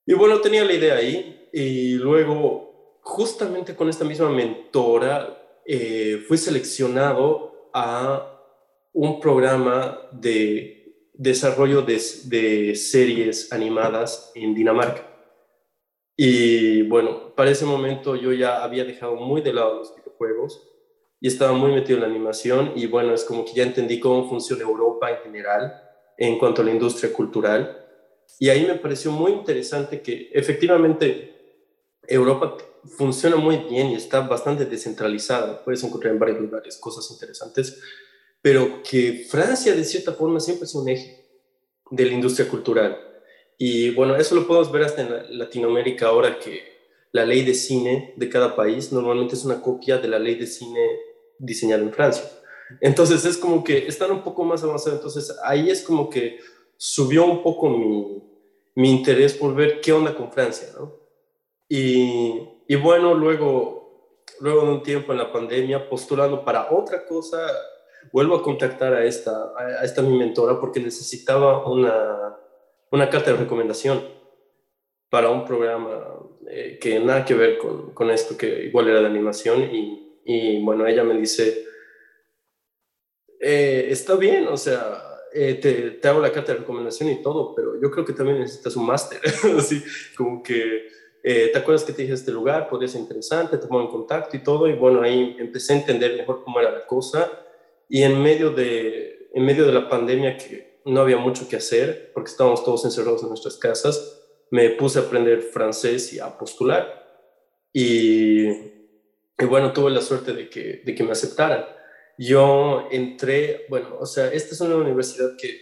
Y 0.06 0.14
bueno, 0.14 0.40
tenía 0.40 0.64
la 0.64 0.74
idea 0.74 0.96
ahí 0.96 1.50
y 1.52 1.96
luego 1.96 2.65
justamente 3.06 3.76
con 3.76 3.88
esta 3.88 4.04
misma 4.04 4.30
mentora 4.30 5.62
eh, 5.64 6.24
fui 6.28 6.40
seleccionado 6.40 7.70
a 7.72 8.32
un 8.94 9.20
programa 9.20 10.00
de 10.12 11.12
desarrollo 11.14 11.84
de, 11.84 12.76
series 12.76 13.54
animadas 13.54 14.32
en 14.34 14.56
Dinamarca. 14.56 15.08
Y 16.18 16.82
bueno, 16.84 17.36
para 17.36 17.52
ese 17.52 17.66
momento 17.66 18.16
yo 18.16 18.34
ya 18.34 18.64
había 18.64 18.84
dejado 18.84 19.16
muy 19.16 19.42
de 19.42 19.54
lado 19.54 19.76
los 19.76 19.96
videojuegos 19.96 20.68
y 21.22 21.28
estaba 21.28 21.54
muy 21.54 21.74
metido 21.74 21.98
en 21.98 22.02
la 22.02 22.10
animación 22.10 22.72
y 22.76 22.88
bueno, 22.88 23.14
es 23.14 23.24
como 23.24 23.46
que 23.46 23.54
ya 23.54 23.64
entendí 23.64 24.00
cómo 24.00 24.28
funciona 24.28 24.64
Europa 24.64 25.12
en 25.12 25.18
general 25.18 25.80
en 26.18 26.40
cuanto 26.40 26.64
a 26.64 26.66
la 26.66 26.72
industria 26.72 27.14
cultural. 27.14 27.86
Y 28.40 28.50
ahí 28.50 28.66
me 28.66 28.76
pareció 28.76 29.12
muy 29.12 29.32
interesante 29.32 30.02
que 30.02 30.32
efectivamente 30.34 31.35
Europa 32.08 32.58
funciona 32.86 33.36
muy 33.36 33.58
bien 33.58 33.88
y 33.88 33.96
está 33.96 34.22
bastante 34.22 34.66
descentralizada. 34.66 35.64
Puedes 35.64 35.84
encontrar 35.84 36.14
en 36.14 36.20
varios 36.20 36.40
lugares 36.40 36.78
cosas 36.78 37.10
interesantes. 37.12 37.82
pero 38.42 38.84
que 38.84 39.26
Francia 39.28 39.74
de 39.74 39.84
cierta 39.84 40.14
forma 40.14 40.40
siempre 40.40 40.66
es 40.66 40.76
un 40.76 40.88
eje 40.88 41.26
de 41.90 42.06
la 42.06 42.14
industria 42.14 42.48
cultural. 42.48 42.96
Y 43.58 43.90
bueno, 43.92 44.16
eso 44.16 44.36
lo 44.36 44.46
podemos 44.46 44.72
ver 44.72 44.84
hasta 44.84 45.02
en 45.02 45.40
Latinoamérica 45.40 46.08
ahora 46.08 46.38
que 46.38 46.76
la 47.12 47.26
ley 47.26 47.44
de 47.44 47.56
cine 47.56 48.14
de 48.18 48.30
cada 48.30 48.56
país 48.56 48.92
normalmente 48.92 49.34
es 49.34 49.46
una 49.46 49.62
copia 49.62 49.98
de 49.98 50.08
la 50.08 50.20
ley 50.20 50.36
de 50.36 50.46
cine 50.46 50.80
diseñada 51.40 51.82
en 51.82 51.92
Francia. 51.92 52.24
Entonces 52.82 53.26
es 53.26 53.36
como 53.38 53.64
que 53.64 53.88
están 53.88 54.12
un 54.12 54.22
poco 54.22 54.44
más 54.44 54.64
avanzados. 54.64 55.00
Entonces 55.00 55.36
ahí 55.44 55.72
es 55.72 55.82
como 55.82 56.10
que 56.10 56.38
subió 56.78 57.26
un 57.26 57.42
poco 57.42 57.70
mi, 57.70 58.22
mi 58.76 58.92
interés 58.92 59.34
por 59.34 59.56
ver 59.56 59.82
qué 59.82 59.92
onda 59.92 60.14
con 60.14 60.32
Francia, 60.32 60.68
¿no? 60.78 61.05
Y, 61.68 62.48
y, 62.68 62.76
bueno, 62.76 63.14
luego, 63.14 64.22
luego 64.40 64.62
de 64.66 64.72
un 64.72 64.84
tiempo 64.84 65.12
en 65.12 65.20
la 65.20 65.32
pandemia, 65.32 65.90
postulando 65.90 66.44
para 66.44 66.72
otra 66.72 67.06
cosa, 67.06 67.48
vuelvo 68.12 68.36
a 68.36 68.44
contactar 68.44 68.94
a 68.94 69.06
esta, 69.06 69.54
a 69.58 69.84
esta 69.84 70.02
mi 70.02 70.18
mentora 70.18 70.60
porque 70.60 70.80
necesitaba 70.80 71.68
una, 71.68 72.38
una 72.92 73.10
carta 73.10 73.32
de 73.32 73.38
recomendación 73.38 74.04
para 75.10 75.30
un 75.30 75.46
programa 75.46 76.20
eh, 76.48 76.78
que 76.80 77.00
nada 77.00 77.26
que 77.26 77.34
ver 77.34 77.58
con, 77.58 77.94
con, 77.94 78.12
esto, 78.12 78.38
que 78.38 78.66
igual 78.66 78.90
era 78.90 79.02
de 79.02 79.08
animación. 79.08 79.64
Y, 79.64 80.22
y 80.26 80.64
bueno, 80.64 80.86
ella 80.86 81.04
me 81.04 81.16
dice, 81.16 81.66
eh, 83.40 83.88
está 83.90 84.16
bien, 84.16 84.48
o 84.48 84.58
sea, 84.58 85.02
eh, 85.34 85.56
te, 85.56 85.92
te, 85.92 86.08
hago 86.08 86.20
la 86.20 86.32
carta 86.32 86.54
de 86.54 86.60
recomendación 86.60 87.10
y 87.10 87.22
todo, 87.22 87.54
pero 87.54 87.80
yo 87.82 87.92
creo 87.92 88.06
que 88.06 88.14
también 88.14 88.40
necesitas 88.40 88.76
un 88.76 88.86
máster, 88.86 89.20
así 89.58 89.84
como 90.18 90.42
que, 90.42 90.88
¿te 91.26 91.58
acuerdas 91.58 91.84
que 91.84 91.94
te 91.94 92.04
dije 92.04 92.14
este 92.14 92.32
lugar? 92.32 92.70
Podría 92.70 92.88
ser 92.88 93.02
interesante, 93.02 93.58
te 93.58 93.68
pongo 93.68 93.82
en 93.82 93.88
contacto 93.88 94.38
y 94.38 94.44
todo, 94.44 94.68
y 94.68 94.74
bueno, 94.74 95.02
ahí 95.02 95.36
empecé 95.40 95.74
a 95.74 95.78
entender 95.78 96.16
mejor 96.16 96.44
cómo 96.44 96.60
era 96.60 96.72
la 96.72 96.86
cosa, 96.86 97.32
y 97.90 98.04
en 98.04 98.22
medio 98.22 98.52
de, 98.52 99.30
en 99.34 99.44
medio 99.44 99.66
de 99.66 99.72
la 99.72 99.90
pandemia 99.90 100.38
que 100.38 100.82
no 100.86 101.02
había 101.02 101.18
mucho 101.18 101.50
que 101.50 101.56
hacer, 101.56 102.12
porque 102.14 102.30
estábamos 102.30 102.64
todos 102.64 102.86
encerrados 102.86 103.24
en 103.24 103.30
nuestras 103.30 103.58
casas, 103.58 104.22
me 104.52 104.70
puse 104.70 105.00
a 105.00 105.04
aprender 105.04 105.42
francés 105.42 106.14
y 106.14 106.20
a 106.20 106.38
postular. 106.38 107.04
Y, 107.74 108.48
y 108.48 109.46
bueno, 109.50 109.74
tuve 109.74 109.92
la 109.92 110.02
suerte 110.02 110.34
de 110.34 110.50
que, 110.50 110.82
de 110.86 110.96
que 110.96 111.04
me 111.04 111.12
aceptaran. 111.12 111.66
Yo 112.18 112.88
entré, 112.92 113.66
bueno, 113.70 113.98
o 114.00 114.06
sea, 114.06 114.32
esta 114.32 114.54
es 114.54 114.62
una 114.62 114.76
universidad 114.76 115.36
que 115.38 115.60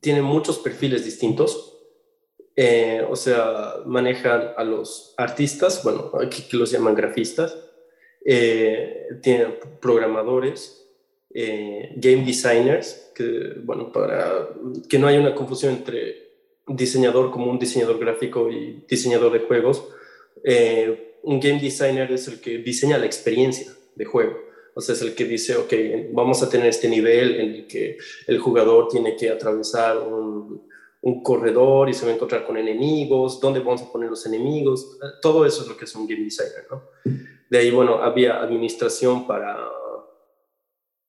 tiene 0.00 0.22
muchos 0.22 0.58
perfiles 0.58 1.04
distintos. 1.04 1.79
Eh, 2.62 3.02
o 3.08 3.16
sea, 3.16 3.76
manejan 3.86 4.52
a 4.54 4.64
los 4.64 5.14
artistas, 5.16 5.82
bueno, 5.82 6.12
aquí 6.20 6.42
que 6.42 6.58
los 6.58 6.70
llaman 6.70 6.94
grafistas, 6.94 7.56
eh, 8.22 9.08
tienen 9.22 9.54
programadores, 9.80 10.86
eh, 11.32 11.94
game 11.96 12.22
designers, 12.22 13.12
que, 13.14 13.54
bueno, 13.64 13.90
para 13.90 14.50
que 14.90 14.98
no 14.98 15.06
haya 15.06 15.20
una 15.20 15.34
confusión 15.34 15.72
entre 15.72 16.32
diseñador 16.66 17.30
como 17.30 17.50
un 17.50 17.58
diseñador 17.58 17.98
gráfico 17.98 18.50
y 18.50 18.84
diseñador 18.86 19.32
de 19.32 19.38
juegos, 19.38 19.88
un 21.22 21.40
game 21.40 21.60
designer 21.62 22.12
es 22.12 22.28
el 22.28 22.42
que 22.42 22.58
diseña 22.58 22.98
la 22.98 23.06
experiencia 23.06 23.72
de 23.94 24.04
juego. 24.04 24.36
O 24.74 24.82
sea, 24.82 24.94
es 24.94 25.00
el 25.00 25.14
que 25.14 25.24
dice, 25.24 25.56
ok, 25.56 25.72
vamos 26.12 26.42
a 26.42 26.50
tener 26.50 26.66
este 26.66 26.90
nivel 26.90 27.40
en 27.40 27.54
el 27.54 27.66
que 27.66 27.96
el 28.26 28.38
jugador 28.38 28.88
tiene 28.88 29.16
que 29.16 29.30
atravesar 29.30 29.96
un, 29.96 30.68
un 31.02 31.22
corredor 31.22 31.88
y 31.88 31.94
se 31.94 32.04
va 32.04 32.12
a 32.12 32.14
encontrar 32.14 32.46
con 32.46 32.56
enemigos, 32.56 33.40
dónde 33.40 33.60
vamos 33.60 33.82
a 33.82 33.92
poner 33.92 34.10
los 34.10 34.26
enemigos, 34.26 34.98
todo 35.22 35.46
eso 35.46 35.62
es 35.62 35.68
lo 35.68 35.76
que 35.76 35.84
es 35.84 35.94
un 35.94 36.06
game 36.06 36.24
designer, 36.24 36.66
¿no? 36.70 36.82
De 37.48 37.58
ahí, 37.58 37.70
bueno, 37.70 38.02
había 38.02 38.40
administración 38.40 39.26
para, 39.26 39.58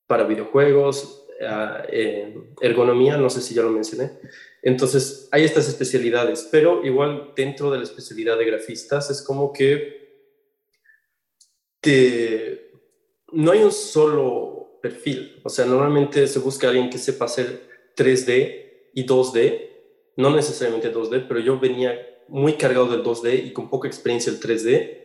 para 0.06 0.24
videojuegos, 0.24 1.26
eh, 1.40 2.34
ergonomía, 2.60 3.16
no 3.16 3.28
sé 3.28 3.40
si 3.40 3.54
ya 3.54 3.62
lo 3.62 3.70
mencioné, 3.70 4.12
entonces, 4.62 5.28
hay 5.32 5.42
estas 5.42 5.68
especialidades, 5.68 6.48
pero 6.50 6.84
igual 6.84 7.32
dentro 7.34 7.70
de 7.72 7.78
la 7.78 7.84
especialidad 7.84 8.38
de 8.38 8.44
grafistas 8.44 9.10
es 9.10 9.20
como 9.20 9.52
que 9.52 10.00
no 13.32 13.50
hay 13.50 13.62
un 13.64 13.72
solo 13.72 14.78
perfil. 14.80 15.40
O 15.42 15.48
sea, 15.48 15.64
normalmente 15.64 16.28
se 16.28 16.38
busca 16.38 16.68
alguien 16.68 16.90
que 16.90 16.98
sepa 16.98 17.24
hacer 17.24 17.92
3D 17.96 18.90
y 18.94 19.04
2D, 19.04 19.71
no 20.16 20.34
necesariamente 20.34 20.92
2D, 20.92 21.26
pero 21.26 21.40
yo 21.40 21.58
venía 21.58 21.94
muy 22.28 22.54
cargado 22.54 22.86
del 22.86 23.02
2D 23.02 23.46
y 23.46 23.52
con 23.52 23.68
poca 23.68 23.88
experiencia 23.88 24.32
el 24.32 24.40
3D. 24.40 24.98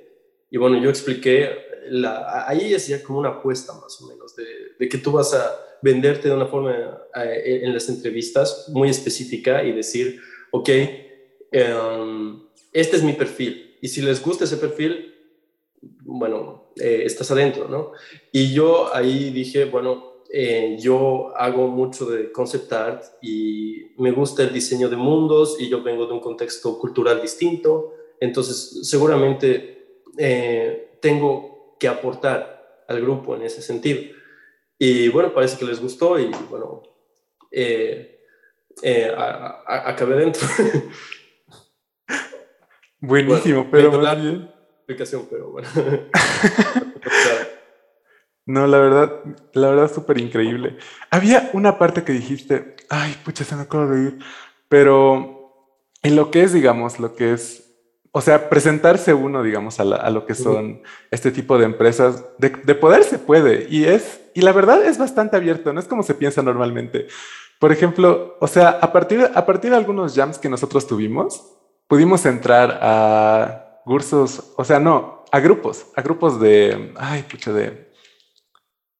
Y 0.49 0.57
bueno, 0.57 0.81
yo 0.81 0.89
expliqué, 0.89 1.49
la, 1.89 2.47
ahí 2.47 2.73
hacía 2.73 3.03
como 3.03 3.19
una 3.19 3.29
apuesta 3.29 3.73
más 3.73 4.01
o 4.01 4.07
menos, 4.07 4.35
de, 4.35 4.45
de 4.79 4.89
que 4.89 4.97
tú 4.97 5.11
vas 5.11 5.33
a 5.33 5.67
venderte 5.81 6.27
de 6.27 6.35
una 6.35 6.47
forma 6.47 6.73
eh, 7.15 7.61
en 7.63 7.73
las 7.73 7.89
entrevistas 7.89 8.69
muy 8.69 8.89
específica 8.89 9.63
y 9.63 9.71
decir, 9.71 10.19
ok, 10.51 10.69
em, 11.51 12.41
este 12.73 12.97
es 12.97 13.03
mi 13.03 13.13
perfil. 13.13 13.77
Y 13.81 13.87
si 13.87 14.01
les 14.01 14.21
gusta 14.21 14.45
ese 14.45 14.57
perfil, 14.57 15.13
bueno, 15.81 16.71
eh, 16.77 17.03
estás 17.05 17.29
adentro, 17.31 17.67
¿no? 17.67 17.91
Y 18.31 18.53
yo 18.53 18.93
ahí 18.93 19.29
dije, 19.31 19.65
bueno, 19.65 20.16
eh, 20.31 20.77
yo 20.79 21.35
hago 21.35 21.67
mucho 21.67 22.05
de 22.05 22.31
concept 22.31 22.71
art 22.73 23.03
y 23.21 23.93
me 23.97 24.11
gusta 24.11 24.43
el 24.43 24.53
diseño 24.53 24.89
de 24.89 24.95
mundos 24.95 25.57
y 25.59 25.69
yo 25.69 25.83
vengo 25.83 26.05
de 26.05 26.13
un 26.13 26.19
contexto 26.19 26.77
cultural 26.77 27.21
distinto, 27.21 27.93
entonces 28.19 28.87
seguramente 28.87 29.75
tengo 30.99 31.75
que 31.79 31.87
aportar 31.87 32.83
al 32.87 33.01
grupo 33.01 33.35
en 33.35 33.43
ese 33.43 33.61
sentido. 33.61 34.01
Y 34.79 35.09
bueno, 35.09 35.33
parece 35.33 35.57
que 35.57 35.65
les 35.65 35.81
gustó 35.81 36.19
y 36.19 36.31
bueno, 36.49 36.83
eh, 37.51 38.19
eh, 38.83 39.11
acabé 39.65 40.15
dentro. 40.15 40.47
Buenísimo, 42.99 43.67
pero 43.71 43.91
Explicación, 44.87 45.27
pero 45.29 45.51
bueno. 45.51 45.67
no, 48.47 48.65
la 48.65 48.79
verdad, 48.79 49.13
la 49.53 49.69
verdad, 49.69 49.93
súper 49.93 50.19
increíble. 50.19 50.77
Había 51.11 51.51
una 51.53 51.77
parte 51.77 52.03
que 52.03 52.13
dijiste, 52.13 52.75
ay, 52.89 53.15
pucha, 53.23 53.43
se 53.43 53.55
me 53.55 53.61
acaba 53.61 53.85
de 53.85 54.01
ir, 54.01 54.19
pero 54.67 55.53
en 56.01 56.15
lo 56.15 56.31
que 56.31 56.41
es, 56.41 56.53
digamos, 56.53 56.99
lo 56.99 57.15
que 57.15 57.33
es 57.33 57.67
o 58.17 58.21
sea, 58.21 58.49
presentarse 58.49 59.13
uno, 59.13 59.43
digamos, 59.43 59.79
a, 59.79 60.09
lo 60.09 60.25
que 60.25 60.33
son 60.33 60.81
este 61.11 61.29
tipo 61.29 61.59
de 61.59 61.65
empresas, 61.65 62.25
de, 62.39 62.49
poder 62.73 63.03
se 63.03 63.19
puede. 63.19 63.67
Y 63.69 63.85
es, 63.85 64.21
y 64.33 64.41
la 64.41 64.53
verdad 64.53 64.83
es 64.83 64.97
bastante 64.97 65.37
abierto, 65.37 65.71
no 65.71 65.79
es 65.79 65.87
como 65.87 66.01
se 66.01 66.15
piensa 66.15 66.41
normalmente. 66.41 67.07
Por 67.59 67.71
ejemplo, 67.71 68.35
o 68.39 68.47
sea, 68.47 68.69
a 68.69 68.91
partir, 68.91 69.29
a 69.35 69.45
partir 69.45 69.69
de 69.69 69.77
algunos 69.77 70.15
jams 70.15 70.39
que 70.39 70.49
nosotros 70.49 70.87
tuvimos, 70.87 71.45
pudimos 71.87 72.25
entrar 72.25 72.79
a 72.81 73.81
cursos, 73.85 74.51
o 74.57 74.63
sea, 74.63 74.79
no, 74.79 75.23
a 75.31 75.39
grupos, 75.39 75.85
a 75.95 76.01
grupos 76.01 76.39
de, 76.39 76.93
ay, 76.97 77.21
pucha, 77.21 77.53
de, 77.53 77.86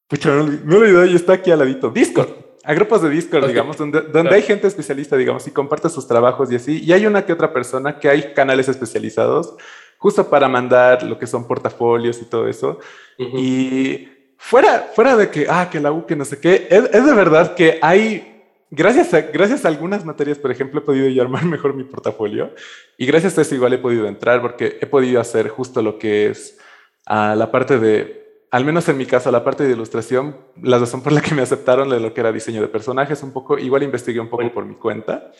pucha, 0.08 0.32
me 0.32 0.76
olvidé, 0.76 1.12
y 1.12 1.14
está 1.14 1.34
aquí 1.34 1.50
al 1.50 1.60
ladito, 1.60 1.90
Discord 1.90 2.48
a 2.68 2.74
grupos 2.74 3.00
de 3.00 3.08
Discord, 3.08 3.46
digamos, 3.46 3.78
donde, 3.78 4.02
donde 4.02 4.34
hay 4.34 4.42
gente 4.42 4.66
especialista, 4.66 5.16
digamos, 5.16 5.46
y 5.46 5.50
comparte 5.52 5.88
sus 5.88 6.06
trabajos 6.06 6.52
y 6.52 6.56
así. 6.56 6.84
Y 6.84 6.92
hay 6.92 7.06
una 7.06 7.24
que 7.24 7.32
otra 7.32 7.50
persona 7.50 7.98
que 7.98 8.10
hay 8.10 8.34
canales 8.34 8.68
especializados 8.68 9.54
justo 9.96 10.28
para 10.28 10.48
mandar 10.48 11.02
lo 11.02 11.18
que 11.18 11.26
son 11.26 11.46
portafolios 11.46 12.20
y 12.20 12.26
todo 12.26 12.46
eso. 12.46 12.78
Y 13.16 14.06
fuera, 14.36 14.90
fuera 14.94 15.16
de 15.16 15.30
que, 15.30 15.46
ah, 15.48 15.70
que 15.72 15.80
la 15.80 15.92
U, 15.92 16.04
que 16.04 16.14
no 16.14 16.26
sé 16.26 16.40
qué, 16.40 16.68
es, 16.68 16.90
es 16.92 17.06
de 17.06 17.14
verdad 17.14 17.54
que 17.54 17.78
hay, 17.80 18.44
gracias 18.70 19.14
a, 19.14 19.22
gracias 19.22 19.64
a 19.64 19.68
algunas 19.68 20.04
materias, 20.04 20.36
por 20.36 20.50
ejemplo, 20.50 20.80
he 20.80 20.84
podido 20.84 21.08
yo 21.08 21.22
armar 21.22 21.44
mejor 21.46 21.72
mi 21.72 21.84
portafolio. 21.84 22.54
Y 22.98 23.06
gracias 23.06 23.38
a 23.38 23.40
eso 23.40 23.54
igual 23.54 23.72
he 23.72 23.78
podido 23.78 24.06
entrar 24.06 24.42
porque 24.42 24.76
he 24.78 24.84
podido 24.84 25.22
hacer 25.22 25.48
justo 25.48 25.80
lo 25.80 25.98
que 25.98 26.26
es 26.26 26.58
a 27.06 27.34
la 27.34 27.50
parte 27.50 27.78
de 27.78 28.27
al 28.50 28.64
menos 28.64 28.88
en 28.88 28.96
mi 28.96 29.06
caso, 29.06 29.30
la 29.30 29.44
parte 29.44 29.64
de 29.64 29.72
ilustración, 29.72 30.36
la 30.62 30.78
razón 30.78 31.02
por 31.02 31.12
la 31.12 31.20
que 31.20 31.34
me 31.34 31.42
aceptaron 31.42 31.90
de 31.90 32.00
lo 32.00 32.14
que 32.14 32.20
era 32.20 32.32
diseño 32.32 32.62
de 32.62 32.68
personajes, 32.68 33.22
un 33.22 33.32
poco, 33.32 33.58
igual 33.58 33.82
investigué 33.82 34.20
un 34.20 34.30
poco 34.30 34.50
por 34.52 34.64
mi 34.64 34.74
cuenta, 34.74 35.32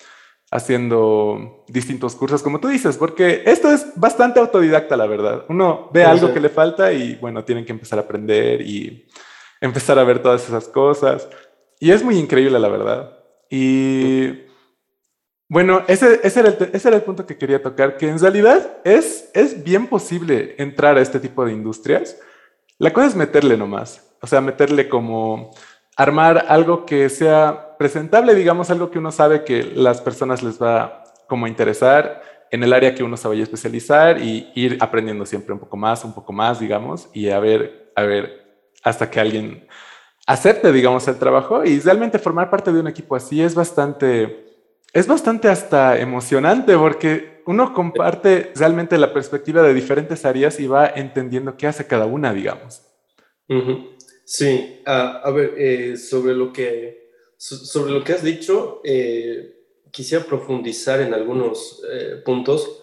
haciendo 0.50 1.64
distintos 1.68 2.14
cursos, 2.14 2.42
como 2.42 2.60
tú 2.60 2.68
dices, 2.68 2.96
porque 2.96 3.42
esto 3.46 3.70
es 3.70 3.86
bastante 3.96 4.40
autodidacta, 4.40 4.96
la 4.96 5.06
verdad. 5.06 5.44
Uno 5.48 5.90
ve 5.92 6.04
algo 6.04 6.32
que 6.32 6.40
le 6.40 6.48
falta 6.48 6.92
y, 6.92 7.16
bueno, 7.16 7.44
tienen 7.44 7.64
que 7.64 7.72
empezar 7.72 7.98
a 7.98 8.02
aprender 8.02 8.62
y 8.62 9.06
empezar 9.60 9.98
a 9.98 10.04
ver 10.04 10.22
todas 10.22 10.46
esas 10.46 10.68
cosas. 10.68 11.28
Y 11.80 11.90
es 11.90 12.02
muy 12.02 12.18
increíble, 12.18 12.58
la 12.58 12.68
verdad. 12.68 13.18
Y 13.50 14.46
bueno, 15.48 15.82
ese, 15.86 16.20
ese, 16.22 16.40
era 16.40 16.48
el, 16.50 16.70
ese, 16.72 16.88
era 16.88 16.96
el, 16.98 17.02
punto 17.02 17.24
que 17.24 17.38
quería 17.38 17.62
tocar, 17.62 17.96
que 17.96 18.08
en 18.08 18.18
realidad 18.18 18.78
es, 18.84 19.30
es 19.32 19.64
bien 19.64 19.86
posible 19.86 20.54
entrar 20.58 20.98
a 20.98 21.00
este 21.00 21.20
tipo 21.20 21.44
de 21.44 21.52
industrias 21.52 22.18
la 22.78 22.92
cosa 22.92 23.08
es 23.08 23.16
meterle 23.16 23.56
nomás, 23.56 24.16
o 24.20 24.26
sea, 24.26 24.40
meterle 24.40 24.88
como 24.88 25.50
armar 25.96 26.46
algo 26.48 26.86
que 26.86 27.08
sea 27.08 27.76
presentable, 27.78 28.34
digamos, 28.34 28.70
algo 28.70 28.90
que 28.90 28.98
uno 28.98 29.10
sabe 29.10 29.44
que 29.44 29.62
las 29.62 30.00
personas 30.00 30.42
les 30.42 30.62
va 30.62 31.04
como 31.26 31.46
a 31.46 31.48
interesar 31.48 32.22
en 32.50 32.62
el 32.62 32.72
área 32.72 32.94
que 32.94 33.02
uno 33.02 33.16
se 33.16 33.28
vaya 33.28 33.40
a 33.40 33.44
especializar 33.44 34.20
y 34.20 34.50
ir 34.54 34.78
aprendiendo 34.80 35.26
siempre 35.26 35.52
un 35.52 35.60
poco 35.60 35.76
más, 35.76 36.04
un 36.04 36.14
poco 36.14 36.32
más, 36.32 36.60
digamos, 36.60 37.08
y 37.12 37.28
a 37.30 37.38
ver, 37.38 37.92
a 37.94 38.02
ver, 38.02 38.70
hasta 38.82 39.10
que 39.10 39.20
alguien, 39.20 39.66
acepte, 40.26 40.72
digamos, 40.72 41.08
el 41.08 41.18
trabajo 41.18 41.64
y 41.64 41.80
realmente 41.80 42.18
formar 42.18 42.50
parte 42.50 42.70
de 42.70 42.80
un 42.80 42.86
equipo 42.86 43.16
así 43.16 43.42
es 43.42 43.54
bastante, 43.54 44.46
es 44.92 45.06
bastante 45.06 45.48
hasta 45.48 45.98
emocionante 45.98 46.76
porque 46.76 47.37
uno 47.48 47.72
comparte 47.72 48.52
realmente 48.56 48.98
la 48.98 49.10
perspectiva 49.14 49.62
de 49.62 49.72
diferentes 49.72 50.26
áreas 50.26 50.60
y 50.60 50.66
va 50.66 50.86
entendiendo 50.86 51.56
qué 51.56 51.66
hace 51.66 51.86
cada 51.86 52.04
una, 52.04 52.34
digamos. 52.34 52.82
Sí, 54.22 54.82
a 54.84 55.30
ver, 55.30 55.54
eh, 55.56 55.96
sobre, 55.96 56.34
lo 56.34 56.52
que, 56.52 57.10
sobre 57.38 57.94
lo 57.94 58.04
que 58.04 58.12
has 58.12 58.22
dicho, 58.22 58.82
eh, 58.84 59.62
quisiera 59.90 60.26
profundizar 60.26 61.00
en 61.00 61.14
algunos 61.14 61.82
eh, 61.90 62.20
puntos. 62.22 62.82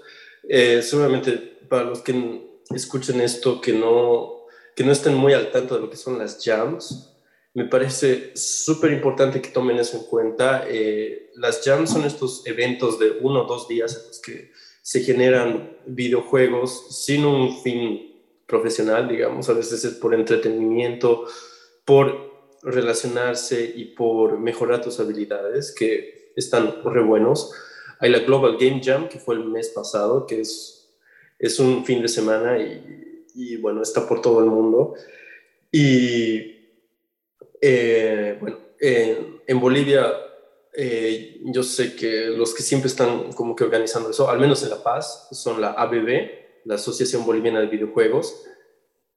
seguramente 0.50 1.60
para 1.70 1.84
los 1.84 2.02
que 2.02 2.42
escuchen 2.74 3.22
esto, 3.22 3.62
que 3.62 3.72
no, 3.72 4.48
que 4.76 4.84
no 4.84 4.92
estén 4.92 5.14
muy 5.14 5.34
al 5.34 5.52
tanto 5.52 5.76
de 5.76 5.82
lo 5.82 5.92
que 5.92 5.98
son 5.98 6.18
las 6.18 6.44
jams, 6.44 7.15
me 7.56 7.66
parece 7.66 8.32
súper 8.36 8.92
importante 8.92 9.42
que 9.42 9.50
tomen 9.50 9.78
eso 9.78 9.98
en 9.98 10.04
cuenta. 10.04 10.66
Eh, 10.68 11.32
las 11.36 11.64
jams 11.64 11.90
son 11.90 12.06
estos 12.06 12.46
eventos 12.46 13.00
de 13.00 13.18
uno 13.22 13.44
o 13.44 13.48
dos 13.48 13.68
días 13.68 13.96
en 13.96 14.08
los 14.08 14.20
que 14.20 14.52
se 14.84 15.02
generan 15.02 15.76
videojuegos 15.88 17.04
sin 17.04 17.26
un 17.26 17.62
fin 17.64 18.14
profesional, 18.46 19.08
digamos, 19.08 19.50
a 19.50 19.54
veces 19.54 19.84
es 19.84 19.96
por 19.96 20.14
entretenimiento, 20.14 21.26
por 21.84 22.60
relacionarse 22.62 23.74
y 23.76 23.86
por 23.86 24.40
mejorar 24.40 24.84
tus 24.84 25.00
habilidades, 25.00 25.74
que 25.74 26.32
están 26.36 26.84
re 26.84 27.04
buenos. 27.04 27.52
Hay 28.00 28.12
la 28.12 28.20
Global 28.20 28.58
Game 28.60 28.82
Jam, 28.84 29.10
que 29.10 29.18
fue 29.18 29.34
el 29.36 29.46
mes 29.46 29.70
pasado, 29.70 30.28
que 30.28 30.42
es 30.42 30.76
es 31.40 31.60
un 31.60 31.86
fin 31.86 32.02
de 32.02 32.08
semana 32.08 32.58
y, 32.58 33.58
bueno, 33.58 33.82
está 33.82 34.08
por 34.08 34.22
todo 34.22 34.40
el 34.40 34.50
mundo. 34.50 34.96
Y 35.72 36.55
eh, 37.68 38.38
bueno, 38.40 38.58
en 38.80 39.60
Bolivia 39.60 40.12
eh, 40.78 41.40
yo 41.42 41.64
sé 41.64 41.96
que 41.96 42.26
los 42.28 42.54
que 42.54 42.62
siempre 42.62 42.90
están 42.90 43.32
como 43.32 43.56
que 43.56 43.64
organizando 43.64 44.10
eso, 44.10 44.30
al 44.30 44.40
menos 44.40 44.62
en 44.64 44.72
La 44.72 44.84
Paz, 44.84 45.30
son 45.32 45.62
la 45.62 45.72
ABB, 45.72 46.30
la 46.66 46.76
Asociación 46.76 47.26
Boliviana 47.26 47.62
de 47.62 47.68
Videojuegos, 47.68 48.46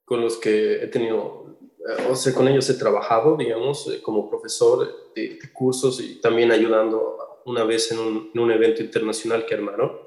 con 0.05 0.21
los 0.21 0.37
que 0.37 0.75
he 0.85 0.87
tenido, 0.87 1.59
eh, 1.81 2.07
o 2.09 2.15
sea, 2.15 2.33
con 2.33 2.47
ellos 2.47 2.71
he 2.71 2.75
trabajado, 2.75 3.37
digamos, 3.37 3.91
como 4.03 4.31
profesor 4.31 5.13
de, 5.17 5.39
cursos 5.53 6.01
y 6.01 6.21
también 6.21 6.53
ayudando 6.53 7.41
una 7.45 7.65
vez 7.65 7.91
en 7.91 7.99
un, 7.99 8.31
en 8.33 8.41
un 8.41 8.53
evento 8.53 8.83
internacional 8.83 9.45
que 9.45 9.55
armaron. 9.55 9.99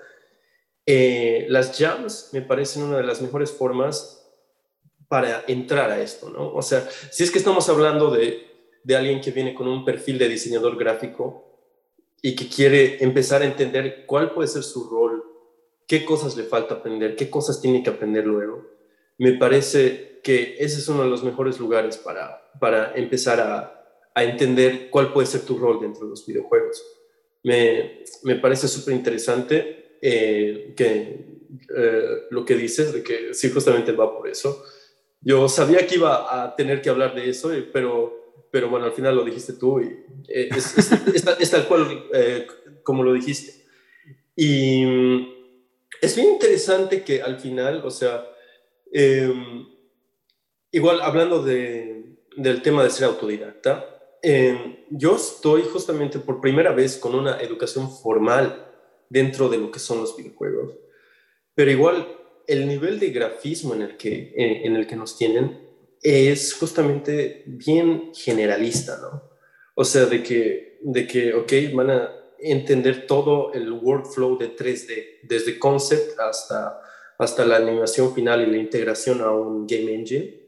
Eh, 0.86 1.48
las 1.50 1.78
jams 1.78 2.30
me 2.32 2.42
parecen 2.42 2.84
una 2.84 2.98
de 2.98 3.04
las 3.04 3.22
mejores 3.22 3.52
formas 3.52 4.21
para 5.12 5.44
entrar 5.46 5.92
a 5.92 6.02
esto, 6.02 6.30
¿no? 6.30 6.54
O 6.54 6.62
sea, 6.62 6.88
si 7.10 7.26
es 7.26 7.32
que 7.32 7.38
estamos 7.38 7.68
hablando 7.68 8.12
de, 8.12 8.48
de 8.82 8.96
alguien 8.96 9.20
que 9.20 9.32
viene 9.32 9.54
con 9.54 9.68
un 9.68 9.84
perfil 9.84 10.18
de 10.18 10.30
diseñador 10.30 10.78
gráfico 10.78 11.60
y 12.22 12.34
que 12.34 12.48
quiere 12.48 13.04
empezar 13.04 13.42
a 13.42 13.46
entender 13.46 14.06
cuál 14.06 14.32
puede 14.34 14.48
ser 14.48 14.64
su 14.64 14.90
rol, 14.90 15.22
qué 15.86 16.06
cosas 16.06 16.38
le 16.38 16.44
falta 16.44 16.76
aprender, 16.76 17.18
qué 17.18 17.30
cosas 17.30 17.60
tiene 17.60 17.84
que 17.84 17.90
aprender 17.90 18.26
luego, 18.26 18.66
me 19.18 19.34
parece 19.34 20.22
que 20.24 20.56
ese 20.60 20.80
es 20.80 20.88
uno 20.88 21.04
de 21.04 21.10
los 21.10 21.26
mejores 21.26 21.60
lugares 21.60 21.98
para, 21.98 22.50
para 22.58 22.94
empezar 22.96 23.42
a, 23.42 24.00
a 24.16 24.24
entender 24.24 24.90
cuál 24.90 25.12
puede 25.12 25.28
ser 25.28 25.42
tu 25.42 25.58
rol 25.58 25.82
dentro 25.82 26.06
de 26.06 26.12
los 26.12 26.26
videojuegos. 26.26 26.82
Me, 27.44 28.06
me 28.24 28.36
parece 28.38 28.70
súper 28.70 28.94
interesante 28.94 29.98
eh, 30.02 30.74
que 30.78 31.42
eh, 31.76 32.28
lo 32.30 32.46
que 32.46 32.56
dices, 32.56 32.94
de 32.94 33.04
que 33.04 33.34
sí, 33.34 33.50
justamente 33.50 33.92
va 33.92 34.18
por 34.18 34.30
eso. 34.30 34.64
Yo 35.22 35.48
sabía 35.48 35.86
que 35.86 35.96
iba 35.96 36.44
a 36.44 36.56
tener 36.56 36.82
que 36.82 36.90
hablar 36.90 37.14
de 37.14 37.30
eso, 37.30 37.54
eh, 37.54 37.62
pero, 37.62 38.48
pero 38.52 38.70
bueno, 38.70 38.86
al 38.86 38.94
final 38.94 39.16
lo 39.16 39.24
dijiste 39.24 39.54
tú 39.54 39.80
y 39.80 40.04
es, 40.28 41.52
tal 41.52 41.68
cual 41.68 42.08
como 42.84 43.04
lo 43.04 43.14
dijiste. 43.14 43.62
Y 44.36 44.86
mm, 44.86 45.28
es 46.02 46.16
bien 46.16 46.30
interesante 46.30 47.04
que 47.04 47.22
al 47.22 47.40
final, 47.40 47.82
o 47.86 47.92
sea, 47.92 48.26
em, 48.92 49.68
igual 50.72 51.02
hablando 51.02 51.44
de, 51.44 52.18
del 52.36 52.62
tema 52.62 52.84
de 52.84 52.90
ser 52.90 53.06
autodidacta, 53.06 54.18
em, 54.22 54.78
yo 54.90 55.16
estoy 55.16 55.64
justamente 55.64 56.20
por 56.20 56.42
primera 56.42 56.72
vez 56.72 56.98
con 56.98 57.16
una 57.16 57.40
educación 57.40 57.92
formal 57.92 58.68
dentro 59.10 59.50
de 59.50 59.58
lo 59.58 59.72
que 59.72 59.80
son 59.80 60.00
los 60.00 60.16
videojuegos. 60.16 60.74
Pero 61.54 61.72
igual, 61.72 62.08
el 62.52 62.68
nivel 62.68 63.00
de 63.00 63.12
grafismo 63.12 63.74
en 63.74 63.82
el 63.82 63.98
que, 63.98 64.34
en, 64.36 64.76
el 64.76 64.86
que 64.86 64.96
nos 64.96 65.18
tienen 65.18 65.70
es 66.02 66.54
justamente 66.54 67.44
bien 67.46 68.12
generalista, 68.14 69.00
¿no? 69.02 69.32
O 69.76 69.86
sea, 69.86 70.06
de 70.06 70.22
que, 70.22 70.80
de 70.82 71.08
que, 71.08 71.34
ok, 71.34 71.54
van 71.74 71.90
a 71.92 72.12
entender 72.40 73.08
todo 73.08 73.54
el 73.54 73.72
workflow 73.72 74.38
de 74.38 74.56
3D, 74.56 75.20
desde 75.24 75.58
concept 75.58 76.20
hasta, 76.20 76.82
hasta 77.18 77.46
la 77.46 77.58
animación 77.58 78.14
final 78.14 78.42
y 78.42 78.52
la 78.52 78.58
integración 78.58 79.22
a 79.22 79.32
un 79.32 79.66
game 79.66 79.94
engine, 79.94 80.42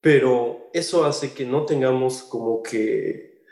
pero 0.00 0.70
eso 0.72 1.04
hace 1.04 1.32
que 1.32 1.44
no 1.44 1.66
tengamos 1.66 2.22
como 2.22 2.62
que 2.62 3.44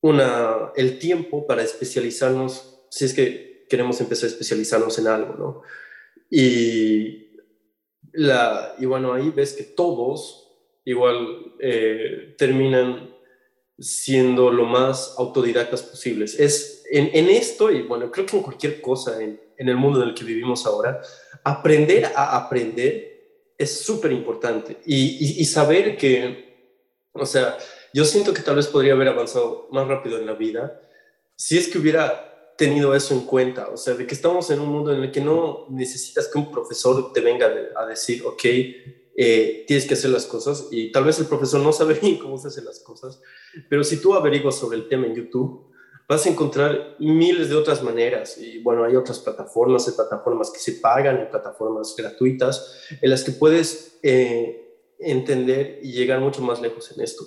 una, 0.00 0.72
el 0.76 0.98
tiempo 0.98 1.46
para 1.46 1.62
especializarnos 1.62 2.86
si 2.90 3.04
es 3.04 3.12
que 3.12 3.66
queremos 3.68 4.00
empezar 4.00 4.28
a 4.28 4.32
especializarnos 4.32 4.98
en 4.98 5.08
algo, 5.08 5.34
¿no? 5.34 5.62
Y, 6.30 7.30
la, 8.12 8.74
y 8.78 8.86
bueno, 8.86 9.12
ahí 9.12 9.30
ves 9.30 9.52
que 9.52 9.64
todos 9.64 10.48
igual 10.84 11.54
eh, 11.60 12.34
terminan 12.38 13.14
siendo 13.78 14.50
lo 14.50 14.64
más 14.64 15.14
autodidactas 15.18 15.82
posibles. 15.82 16.38
Es 16.38 16.84
en, 16.90 17.10
en, 17.12 17.28
esto, 17.28 17.70
y 17.70 17.82
bueno, 17.82 18.10
creo 18.10 18.26
que 18.26 18.36
en 18.36 18.42
cualquier 18.42 18.80
cosa 18.80 19.22
en, 19.22 19.40
en 19.56 19.68
el 19.68 19.76
mundo 19.76 20.02
en 20.02 20.10
el 20.10 20.14
que 20.14 20.24
vivimos 20.24 20.66
ahora, 20.66 21.00
aprender 21.44 22.06
a 22.14 22.36
aprender 22.36 23.10
es 23.58 23.80
súper 23.80 24.12
importante. 24.12 24.78
Y, 24.86 24.96
y, 24.96 25.40
y, 25.40 25.44
saber 25.44 25.96
que, 25.96 26.72
o 27.12 27.26
sea, 27.26 27.58
yo 27.92 28.04
siento 28.04 28.32
que 28.32 28.42
tal 28.42 28.56
vez 28.56 28.66
podría 28.66 28.92
haber 28.92 29.08
avanzado 29.08 29.68
más 29.70 29.86
rápido 29.86 30.18
en 30.18 30.26
la 30.26 30.34
vida 30.34 30.80
si 31.36 31.56
es 31.56 31.68
que 31.68 31.78
hubiera 31.78 32.29
tenido 32.60 32.94
eso 32.94 33.14
en 33.14 33.22
cuenta, 33.22 33.70
o 33.72 33.78
sea, 33.78 33.94
de 33.94 34.06
que 34.06 34.14
estamos 34.14 34.50
en 34.50 34.60
un 34.60 34.68
mundo 34.68 34.92
en 34.92 35.02
el 35.02 35.10
que 35.10 35.22
no 35.22 35.64
necesitas 35.70 36.28
que 36.28 36.38
un 36.38 36.50
profesor 36.50 37.10
te 37.10 37.22
venga 37.22 37.50
a 37.74 37.86
decir, 37.86 38.22
ok, 38.22 38.44
eh, 38.44 39.64
tienes 39.66 39.86
que 39.86 39.94
hacer 39.94 40.10
las 40.10 40.26
cosas, 40.26 40.68
y 40.70 40.92
tal 40.92 41.04
vez 41.04 41.18
el 41.18 41.24
profesor 41.24 41.62
no 41.62 41.72
sabe 41.72 41.94
bien 42.02 42.18
cómo 42.18 42.36
se 42.36 42.48
hacen 42.48 42.66
las 42.66 42.80
cosas, 42.80 43.22
pero 43.70 43.82
si 43.82 43.96
tú 43.96 44.12
averiguas 44.12 44.56
sobre 44.56 44.76
el 44.76 44.88
tema 44.88 45.06
en 45.06 45.14
YouTube, 45.14 45.72
vas 46.06 46.26
a 46.26 46.28
encontrar 46.28 46.96
miles 46.98 47.48
de 47.48 47.56
otras 47.56 47.82
maneras, 47.82 48.36
y 48.36 48.58
bueno, 48.58 48.84
hay 48.84 48.94
otras 48.94 49.20
plataformas, 49.20 49.88
hay 49.88 49.94
plataformas 49.94 50.50
que 50.50 50.58
se 50.58 50.72
pagan, 50.72 51.16
hay 51.16 51.30
plataformas 51.30 51.94
gratuitas, 51.96 52.82
en 53.00 53.08
las 53.08 53.24
que 53.24 53.32
puedes 53.32 53.98
eh, 54.02 54.76
entender 54.98 55.80
y 55.82 55.92
llegar 55.92 56.20
mucho 56.20 56.42
más 56.42 56.60
lejos 56.60 56.92
en 56.92 57.02
esto. 57.02 57.26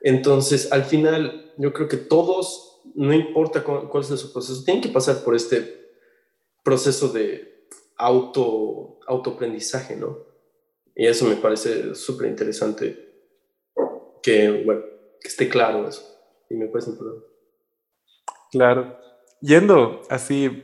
Entonces, 0.00 0.72
al 0.72 0.84
final, 0.84 1.52
yo 1.58 1.74
creo 1.74 1.86
que 1.86 1.98
todos 1.98 2.69
no 2.94 3.12
importa 3.12 3.62
cuál, 3.62 4.04
sea 4.04 4.16
su 4.16 4.32
proceso, 4.32 4.64
tienen 4.64 4.82
que 4.82 4.88
pasar 4.88 5.22
por 5.22 5.34
este 5.34 5.90
proceso 6.62 7.08
de 7.08 7.66
auto, 7.96 8.98
autoaprendizaje, 9.06 9.96
¿no? 9.96 10.18
Y 10.94 11.06
eso 11.06 11.26
me 11.26 11.36
parece 11.36 11.94
súper 11.94 12.28
interesante 12.28 13.10
que, 14.22 14.62
bueno, 14.64 14.82
que 15.20 15.28
esté 15.28 15.48
claro 15.48 15.88
eso. 15.88 16.06
Y 16.48 16.54
me 16.54 16.66
parece 16.66 16.90
importante. 16.90 17.26
Claro. 18.50 18.98
Yendo 19.40 20.02
así 20.10 20.62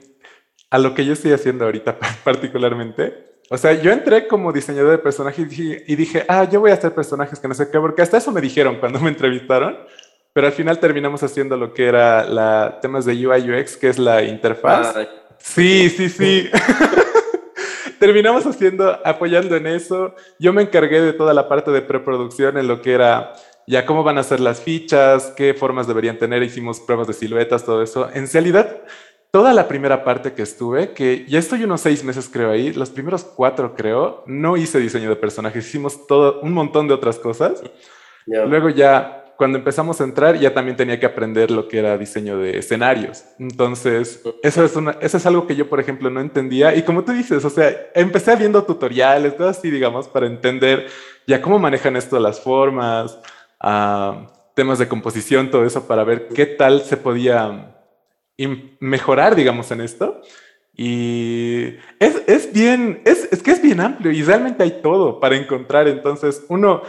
a 0.71 0.79
lo 0.79 0.95
que 0.95 1.05
yo 1.05 1.13
estoy 1.13 1.33
haciendo 1.33 1.65
ahorita 1.65 1.99
particularmente, 2.25 3.27
o 3.49 3.57
sea, 3.57 3.81
yo 3.81 3.93
entré 3.93 4.27
como 4.27 4.53
diseñador 4.53 4.91
de 4.91 4.99
personajes 4.99 5.47
y 5.59 5.97
dije, 5.97 6.25
ah, 6.29 6.49
yo 6.51 6.61
voy 6.61 6.73
a 6.73 6.75
hacer 6.75 6.93
personajes 6.95 7.39
que 7.39 7.47
no 7.47 7.55
sé 7.55 7.71
qué, 7.71 7.79
porque 7.79 8.03
hasta 8.03 8.17
eso 8.17 8.33
me 8.33 8.41
dijeron 8.41 8.79
cuando 8.81 8.99
me 8.99 9.09
entrevistaron. 9.09 9.77
Pero 10.37 10.49
al 10.49 10.53
final 10.53 10.79
terminamos 10.79 11.23
haciendo 11.23 11.57
lo 11.57 11.73
que 11.73 11.87
era 11.87 12.23
la 12.27 12.79
temas 12.83 13.07
de 13.07 13.27
UI 13.27 13.51
UX, 13.51 13.79
que 13.79 13.89
es 13.89 13.99
la 13.99 14.23
interfaz. 14.23 14.95
sí, 15.39 15.89
sí, 15.89 16.11
sí. 16.11 16.51
terminamos 17.99 18.45
haciendo, 18.45 19.01
apoyando 19.03 19.57
en 19.57 19.67
eso. 19.67 20.15
Yo 20.39 20.53
me 20.53 20.61
encargué 20.61 21.01
de 21.01 21.15
toda 21.15 21.33
la 21.33 21.49
parte 21.49 21.71
de 21.71 21.81
preproducción 21.81 22.59
en 22.59 22.69
lo 22.69 22.83
que 22.83 22.93
era 22.93 23.33
ya 23.67 23.87
cómo 23.87 24.05
van 24.05 24.19
a 24.19 24.23
ser 24.23 24.41
las 24.41 24.61
fichas, 24.61 25.33
qué 25.39 25.55
formas 25.55 25.87
deberían 25.87 26.19
tener. 26.19 26.43
Hicimos 26.43 26.81
pruebas 26.81 27.07
de 27.07 27.15
siluetas, 27.15 27.65
todo 27.65 27.83
eso. 27.83 28.11
En 28.13 28.31
realidad, 28.31 28.83
toda 29.31 29.55
la 29.55 29.67
primera 29.67 30.05
parte 30.05 30.35
que 30.35 30.43
estuve, 30.43 30.93
que 30.93 31.25
ya 31.27 31.39
estoy 31.39 31.65
unos 31.65 31.81
seis 31.81 32.05
meses 32.05 32.29
creo 32.31 32.51
ahí, 32.51 32.75
los 32.75 32.91
primeros 32.91 33.25
cuatro 33.25 33.75
creo, 33.75 34.23
no 34.27 34.59
hice 34.59 34.81
diseño 34.81 35.09
de 35.09 35.17
personajes, 35.17 35.67
hicimos 35.67 36.07
todo 36.07 36.43
un 36.43 36.53
montón 36.53 36.89
de 36.89 36.93
otras 36.93 37.19
cosas. 37.19 37.63
Luego 38.27 38.69
ya 38.69 39.23
cuando 39.37 39.59
empezamos 39.59 40.01
a 40.01 40.05
entrar 40.05 40.39
ya 40.39 40.55
también 40.55 40.77
tenía 40.77 40.99
que 40.99 41.07
aprender 41.07 41.51
lo 41.51 41.69
que 41.69 41.79
era 41.79 41.99
diseño 41.99 42.39
de 42.39 42.59
escenarios. 42.59 43.25
Entonces, 43.39 44.23
eso 44.43 44.65
es, 44.65 44.77
una, 44.77 44.93
eso 45.01 45.17
es 45.17 45.27
algo 45.27 45.47
que 45.47 45.57
yo, 45.57 45.69
por 45.69 45.81
ejemplo, 45.81 46.11
no 46.11 46.21
entendía. 46.21 46.75
Y 46.75 46.83
como 46.83 47.05
tú 47.05 47.13
dices, 47.13 47.45
o 47.45 47.51
sea, 47.51 47.75
empecé 47.95 48.35
viendo 48.37 48.65
tutoriales, 48.65 49.37
todo 49.37 49.49
así, 49.49 49.71
digamos, 49.71 50.09
para 50.09 50.27
entender 50.27 50.89
ya 51.27 51.43
cómo 51.43 51.59
manejan 51.59 51.97
esto 51.97 52.19
las 52.19 52.41
formas, 52.41 53.19
a 53.61 54.33
temas 54.55 54.79
de 54.79 54.89
composición, 54.89 55.51
todo 55.51 55.67
eso, 55.67 55.87
para 55.87 56.05
ver 56.05 56.29
qué 56.29 56.47
tal 56.47 56.83
se 56.83 56.97
podía 56.97 57.77
mejorar, 58.81 59.35
digamos, 59.35 59.71
en 59.71 59.81
esto. 59.83 60.23
Y 60.79 61.77
es, 61.99 62.23
es 62.27 62.53
bien, 62.53 63.01
es, 63.07 63.29
es, 63.33 63.43
que 63.43 63.51
es 63.51 63.63
bien 63.63 63.81
amplio 63.81 64.13
y 64.13 64.23
realmente 64.23 64.63
hay 64.63 64.83
todo 64.83 65.21
para 65.21 65.37
encontrar. 65.37 65.89
Entonces, 65.89 66.45
uno 66.49 66.83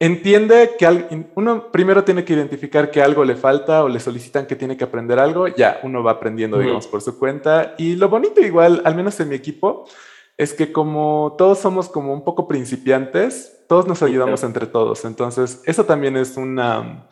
entiende 0.00 0.70
que 0.78 1.26
uno 1.34 1.70
primero 1.70 2.02
tiene 2.02 2.24
que 2.24 2.32
identificar 2.32 2.90
que 2.90 3.02
algo 3.02 3.22
le 3.22 3.36
falta 3.36 3.84
o 3.84 3.88
le 3.88 4.00
solicitan 4.00 4.46
que 4.46 4.56
tiene 4.56 4.76
que 4.76 4.84
aprender 4.84 5.18
algo. 5.18 5.46
Ya, 5.46 5.78
uno 5.82 6.02
va 6.02 6.12
aprendiendo, 6.12 6.58
digamos, 6.58 6.86
por 6.86 7.02
su 7.02 7.18
cuenta. 7.18 7.74
Y 7.76 7.96
lo 7.96 8.08
bonito, 8.08 8.40
igual, 8.40 8.80
al 8.84 8.96
menos 8.96 9.20
en 9.20 9.28
mi 9.28 9.34
equipo, 9.36 9.86
es 10.38 10.54
que 10.54 10.72
como 10.72 11.34
todos 11.36 11.58
somos 11.58 11.90
como 11.90 12.14
un 12.14 12.24
poco 12.24 12.48
principiantes, 12.48 13.64
todos 13.68 13.86
nos 13.86 14.02
ayudamos 14.02 14.42
entre 14.42 14.66
todos. 14.66 15.04
Entonces, 15.04 15.62
eso 15.66 15.84
también 15.84 16.16
es 16.16 16.38
una 16.38 17.06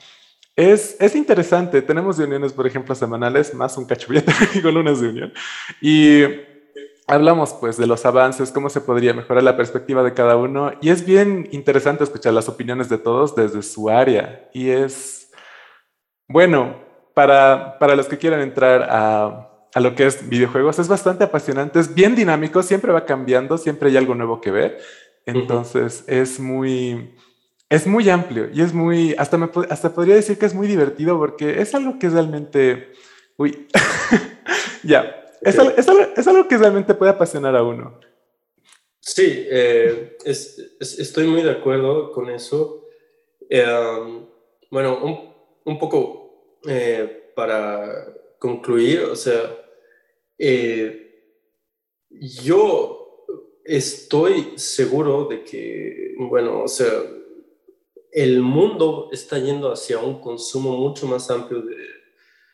es, 0.59 0.97
es, 0.99 1.15
interesante. 1.15 1.83
Tenemos 1.83 2.19
reuniones, 2.19 2.53
por 2.53 2.67
ejemplo, 2.67 2.93
semanales, 2.93 3.55
más 3.55 3.77
un 3.77 3.85
cacho 3.85 4.09
con 4.63 4.75
lunes 4.75 5.01
de 5.01 5.09
unión. 5.09 5.33
Y 5.81 6.23
hablamos 7.09 7.55
pues 7.55 7.77
de 7.77 7.87
los 7.87 8.07
avances, 8.07 8.53
cómo 8.53 8.69
se 8.69 8.81
podría 8.81 9.15
mejorar 9.15 9.43
la 9.43 9.57
perspectiva 9.57 10.03
de 10.03 10.15
cada 10.15 10.37
uno. 10.37 10.73
Y 10.81 10.91
es 10.91 11.05
bien 11.05 11.49
interesante 11.51 12.05
escuchar 12.05 12.35
las 12.35 12.49
opiniones 12.49 12.89
de 12.89 12.99
todos 12.99 13.35
desde 13.35 13.63
su 13.63 13.89
área. 13.91 14.49
Y 14.53 14.69
es, 14.69 15.33
bueno, 16.29 16.77
para, 17.15 17.79
para 17.79 17.97
los 17.97 18.07
que 18.07 18.19
quieran 18.19 18.41
entrar 18.41 18.87
a, 18.91 19.51
a 19.75 19.81
lo 19.81 19.95
que 19.95 20.07
es 20.07 20.29
videojuegos, 20.29 20.79
es 20.79 20.87
bastante 20.87 21.25
apasionante, 21.25 21.81
es 21.81 21.93
bien 21.93 22.15
dinámico, 22.15 22.63
siempre 22.63 22.93
va 22.93 23.05
cambiando, 23.05 23.59
siempre 23.59 23.89
hay 23.89 23.97
algo 23.97 24.15
nuevo 24.15 24.41
que 24.41 24.51
ver. 24.51 24.79
Entonces 25.25 26.05
es 26.07 26.39
muy 26.39 27.15
es 27.71 27.87
muy 27.87 28.09
amplio 28.09 28.49
y 28.53 28.63
es 28.63 28.73
muy, 28.73 29.15
hasta, 29.19 29.37
me, 29.37 29.51
hasta 29.69 29.93
podría 29.93 30.15
decir 30.15 30.39
que 30.39 30.47
es 30.47 30.55
muy 30.55 30.67
divertido 30.67 31.19
porque 31.19 31.61
es 31.61 31.75
algo 31.75 31.99
que 31.99 32.09
realmente, 32.09 32.93
uy, 33.37 33.69
ya, 34.83 35.28
es, 35.41 35.59
algo, 36.29 36.49
que 36.49 36.59
realmente 36.59 36.95
puede 36.95 37.13
apasionar 37.13 37.57
a 37.57 37.63
uno. 37.63 38.01
Sí, 39.01 39.47
eh, 39.51 40.17
estoy 40.25 41.27
muy 41.27 41.43
de 41.43 41.51
acuerdo 41.51 42.13
con 42.13 42.31
eso. 42.31 42.85
Eh, 43.49 43.65
um, 43.65 44.27
bueno, 44.71 45.03
un, 45.03 45.35
un 45.65 45.79
poco 45.79 46.59
eh, 46.67 47.33
para 47.35 48.15
concluir, 48.39 49.01
o 49.01 49.17
sea, 49.17 49.57
yo 52.11 53.25
estoy 53.65 54.53
seguro 54.57 55.27
de 55.27 55.45
que, 55.45 56.15
bueno, 56.19 56.63
o 56.63 56.69
sea, 56.69 56.91
el 58.13 58.41
mundo 58.41 59.11
está 59.13 59.39
yendo 59.39 59.71
hacia 59.71 59.99
un 59.99 60.21
consumo 60.21 60.77
mucho 60.77 61.07
más 61.07 61.31
amplio 61.31 61.63
de, 61.63 61.77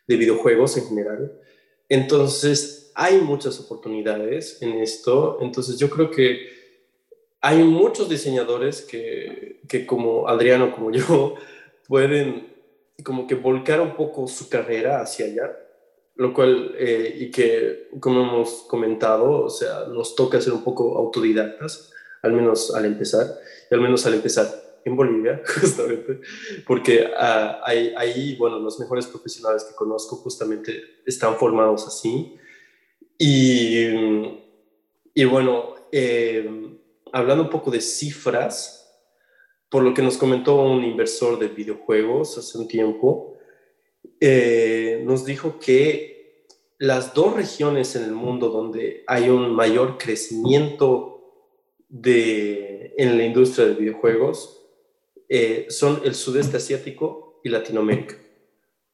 videojuegos 0.06 0.76
en 0.76 0.86
general. 0.86 1.40
Entonces, 1.88 2.92
hay 2.94 3.18
muchas 3.18 3.60
oportunidades 3.60 4.60
en 4.62 4.74
esto. 4.74 5.38
Entonces, 5.40 5.78
yo 5.78 5.90
creo 5.90 6.10
que 6.10 6.48
hay 7.40 7.62
muchos 7.62 8.08
diseñadores 8.08 8.82
que, 8.82 9.86
como 9.86 10.28
Adriano, 10.28 10.72
como 10.72 10.90
yo, 10.90 11.34
pueden 11.88 12.54
como 13.02 13.26
que 13.26 13.34
volcar 13.34 13.80
un 13.80 13.96
poco 13.96 14.26
su 14.28 14.48
carrera 14.48 15.00
hacia 15.00 15.26
allá, 15.26 15.58
lo 16.16 16.32
cual, 16.32 16.74
eh, 16.78 17.16
y 17.18 17.30
que, 17.30 17.88
como 17.98 18.22
hemos 18.22 18.64
comentado, 18.68 19.42
o 19.42 19.50
sea, 19.50 19.86
nos 19.86 20.14
toca 20.14 20.40
ser 20.40 20.52
un 20.52 20.62
poco 20.62 20.96
autodidactas, 20.96 21.92
al 22.22 22.32
menos 22.32 22.74
al 22.74 22.84
empezar, 22.84 23.26
y 23.70 23.74
al 23.74 23.80
menos 23.80 24.06
al 24.06 24.14
empezar 24.14 24.63
en 24.84 24.96
Bolivia, 24.96 25.42
justamente, 25.60 26.20
porque 26.66 27.04
uh, 27.04 27.64
ahí, 27.96 28.36
bueno, 28.36 28.58
los 28.58 28.78
mejores 28.78 29.06
profesionales 29.06 29.64
que 29.64 29.74
conozco 29.74 30.16
justamente 30.16 31.02
están 31.06 31.36
formados 31.36 31.86
así. 31.86 32.36
Y, 33.18 33.86
y 35.14 35.24
bueno, 35.24 35.74
eh, 35.92 36.78
hablando 37.12 37.44
un 37.44 37.50
poco 37.50 37.70
de 37.70 37.80
cifras, 37.80 38.84
por 39.68 39.82
lo 39.82 39.94
que 39.94 40.02
nos 40.02 40.16
comentó 40.16 40.56
un 40.56 40.84
inversor 40.84 41.38
de 41.38 41.48
videojuegos 41.48 42.36
hace 42.38 42.58
un 42.58 42.68
tiempo, 42.68 43.36
eh, 44.20 45.02
nos 45.04 45.24
dijo 45.24 45.58
que 45.58 46.46
las 46.78 47.14
dos 47.14 47.34
regiones 47.34 47.96
en 47.96 48.04
el 48.04 48.12
mundo 48.12 48.50
donde 48.50 49.04
hay 49.06 49.28
un 49.28 49.54
mayor 49.54 49.96
crecimiento 49.96 51.14
de, 51.88 52.94
en 52.98 53.16
la 53.16 53.24
industria 53.24 53.66
de 53.66 53.74
videojuegos 53.74 54.63
eh, 55.28 55.66
son 55.70 56.00
el 56.04 56.14
sudeste 56.14 56.58
asiático 56.58 57.40
y 57.42 57.48
Latinoamérica. 57.48 58.16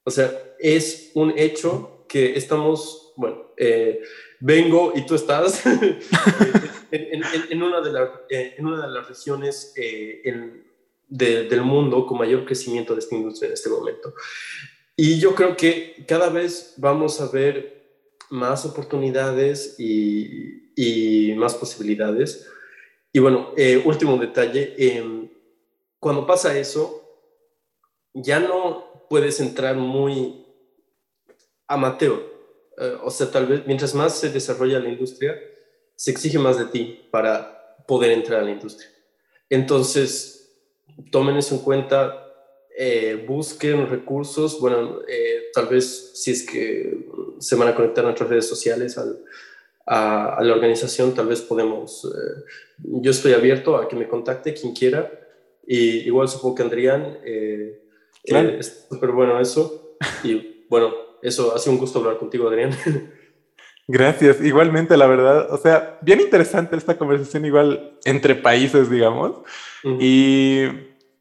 O 0.05 0.11
sea, 0.11 0.31
es 0.59 1.11
un 1.15 1.37
hecho 1.37 2.05
que 2.09 2.37
estamos, 2.37 3.13
bueno, 3.17 3.53
eh, 3.57 4.01
vengo 4.41 4.93
y 4.95 5.05
tú 5.07 5.15
estás 5.15 5.65
en, 6.91 7.63
una 7.63 7.81
de 7.81 8.09
eh, 8.31 8.55
en, 8.57 8.67
una 8.67 8.87
de 8.87 8.93
las 8.93 9.09
regiones 9.09 9.75
del 11.09 11.63
mundo 11.63 12.07
con 12.07 12.19
mayor 12.19 12.45
crecimiento 12.45 12.95
de 12.95 13.01
esta 13.01 13.15
industria 13.15 13.49
en 13.49 13.55
este 13.55 13.69
momento. 13.69 14.15
Y 14.97 15.19
yo 15.19 15.35
creo 15.35 15.57
que 15.57 16.05
cada 16.07 16.29
vez 16.31 16.75
vamos 16.77 17.21
a 17.21 17.31
ver 17.31 17.81
más 18.31 18.65
oportunidades 18.65 19.77
y, 19.79 20.73
y 20.77 21.35
más 21.35 21.55
posibilidades. 21.55 22.49
Y 23.13 23.19
bueno, 23.19 23.53
último 23.85 24.17
detalle, 24.17 24.75
em, 24.79 25.29
cuando 26.01 26.27
pasa 26.27 26.59
eso, 26.59 27.03
ya 28.15 28.41
no 28.41 29.07
puedes 29.09 29.39
entrar 29.39 29.77
muy 29.77 30.47
amateur. 31.69 32.19
Eh, 32.79 32.97
o 33.03 33.11
sea, 33.11 33.31
tal 33.31 33.47
vez 33.47 33.67
mientras 33.67 33.95
más 33.95 34.19
se 34.19 34.31
desarrolla 34.31 34.81
la 34.81 34.89
industria, 34.89 35.39
se 35.95 36.11
exige 36.11 36.39
más 36.39 36.59
de 36.59 36.65
ti 36.65 37.07
para 37.11 37.77
poder 37.87 38.13
entrar 38.13 38.41
a 38.41 38.45
la 38.45 38.51
industria. 38.51 38.89
Entonces, 39.51 40.51
tomen 41.13 41.37
eso 41.37 41.57
en 41.57 41.61
cuenta, 41.61 42.27
eh, 42.77 43.23
busquen 43.29 43.91
recursos, 43.91 44.59
bueno, 44.59 45.01
eh, 45.07 45.51
tal 45.53 45.67
vez 45.67 46.13
si 46.15 46.31
es 46.31 46.47
que 46.47 47.07
se 47.39 47.57
van 47.57 47.69
a 47.69 47.75
conectar 47.75 48.05
a 48.05 48.09
nuestras 48.09 48.31
redes 48.31 48.49
sociales 48.49 48.97
a, 48.99 49.05
la 49.87 50.53
organización, 50.55 51.15
tal 51.17 51.27
vez 51.27 51.41
podemos, 51.41 52.09
yo 52.79 53.11
estoy 53.11 53.33
abierto 53.33 53.77
a 53.77 53.89
que 53.89 53.97
me 53.97 54.07
contacte 54.07 54.55
quien 54.55 54.73
quiera 54.73 55.20
y 55.73 55.99
igual 56.01 56.29
supongo 56.29 56.57
que 56.57 56.63
Andrián, 56.65 57.19
eh, 57.25 57.81
eh, 58.25 58.57
es 58.59 58.89
súper 58.91 59.13
bueno 59.13 59.39
eso. 59.39 59.95
Y 60.25 60.65
bueno, 60.69 60.93
eso, 61.23 61.55
hace 61.55 61.71
un 61.71 61.79
gusto 61.79 62.01
hablar 62.01 62.19
contigo, 62.19 62.49
Adrián. 62.49 62.73
Gracias, 63.87 64.41
igualmente, 64.41 64.97
la 64.97 65.07
verdad. 65.07 65.47
O 65.53 65.59
sea, 65.59 65.97
bien 66.03 66.21
interesante 66.21 66.75
esta 66.75 66.99
conversación 66.99 67.45
igual 67.45 68.01
entre 68.05 68.35
países, 68.35 68.91
digamos. 68.91 69.43
Y 70.01 70.65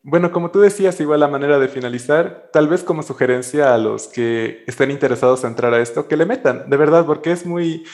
bueno, 0.01 0.31
como 0.31 0.49
tú 0.49 0.62
decías, 0.62 0.99
igual 0.99 1.19
la 1.19 1.27
manera 1.27 1.59
de 1.59 1.67
finalizar, 1.67 2.49
tal 2.51 2.67
vez 2.67 2.83
como 2.83 3.03
sugerencia 3.03 3.75
a 3.75 3.77
los 3.77 4.07
que 4.07 4.63
estén 4.65 4.89
interesados 4.89 5.43
en 5.43 5.51
entrar 5.51 5.75
a 5.75 5.79
esto, 5.79 6.07
que 6.07 6.17
le 6.17 6.25
metan, 6.25 6.71
de 6.71 6.77
verdad, 6.77 7.05
porque 7.05 7.31
es 7.31 7.45
muy, 7.45 7.85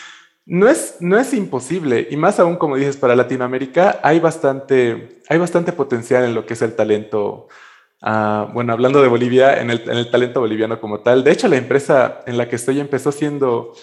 no 0.45 0.67
es, 0.69 0.97
no 0.99 1.17
es 1.17 1.33
imposible, 1.33 2.07
y 2.09 2.17
más 2.17 2.39
aún, 2.39 2.55
como 2.57 2.75
dices, 2.75 2.97
para 2.97 3.15
Latinoamérica 3.15 3.99
hay 4.03 4.19
bastante, 4.19 5.19
hay 5.27 5.37
bastante 5.39 5.73
potencial 5.73 6.23
en 6.23 6.35
lo 6.35 6.45
que 6.45 6.53
es 6.53 6.61
el 6.61 6.75
talento. 6.75 7.47
Ah, 8.01 8.49
bueno, 8.53 8.71
hablando 8.71 9.01
de 9.01 9.07
Bolivia, 9.07 9.59
en 9.59 9.71
el, 9.71 10.11
talento 10.11 10.39
boliviano 10.41 10.79
como 10.79 10.99
tal. 10.99 11.23
De 11.23 11.31
hecho, 11.31 11.47
la 11.47 11.57
empresa 11.57 12.21
en 12.27 12.37
la 12.37 12.47
que 12.47 12.57
estoy 12.57 12.79
empezó 12.79 13.11
siendo, 13.11 13.73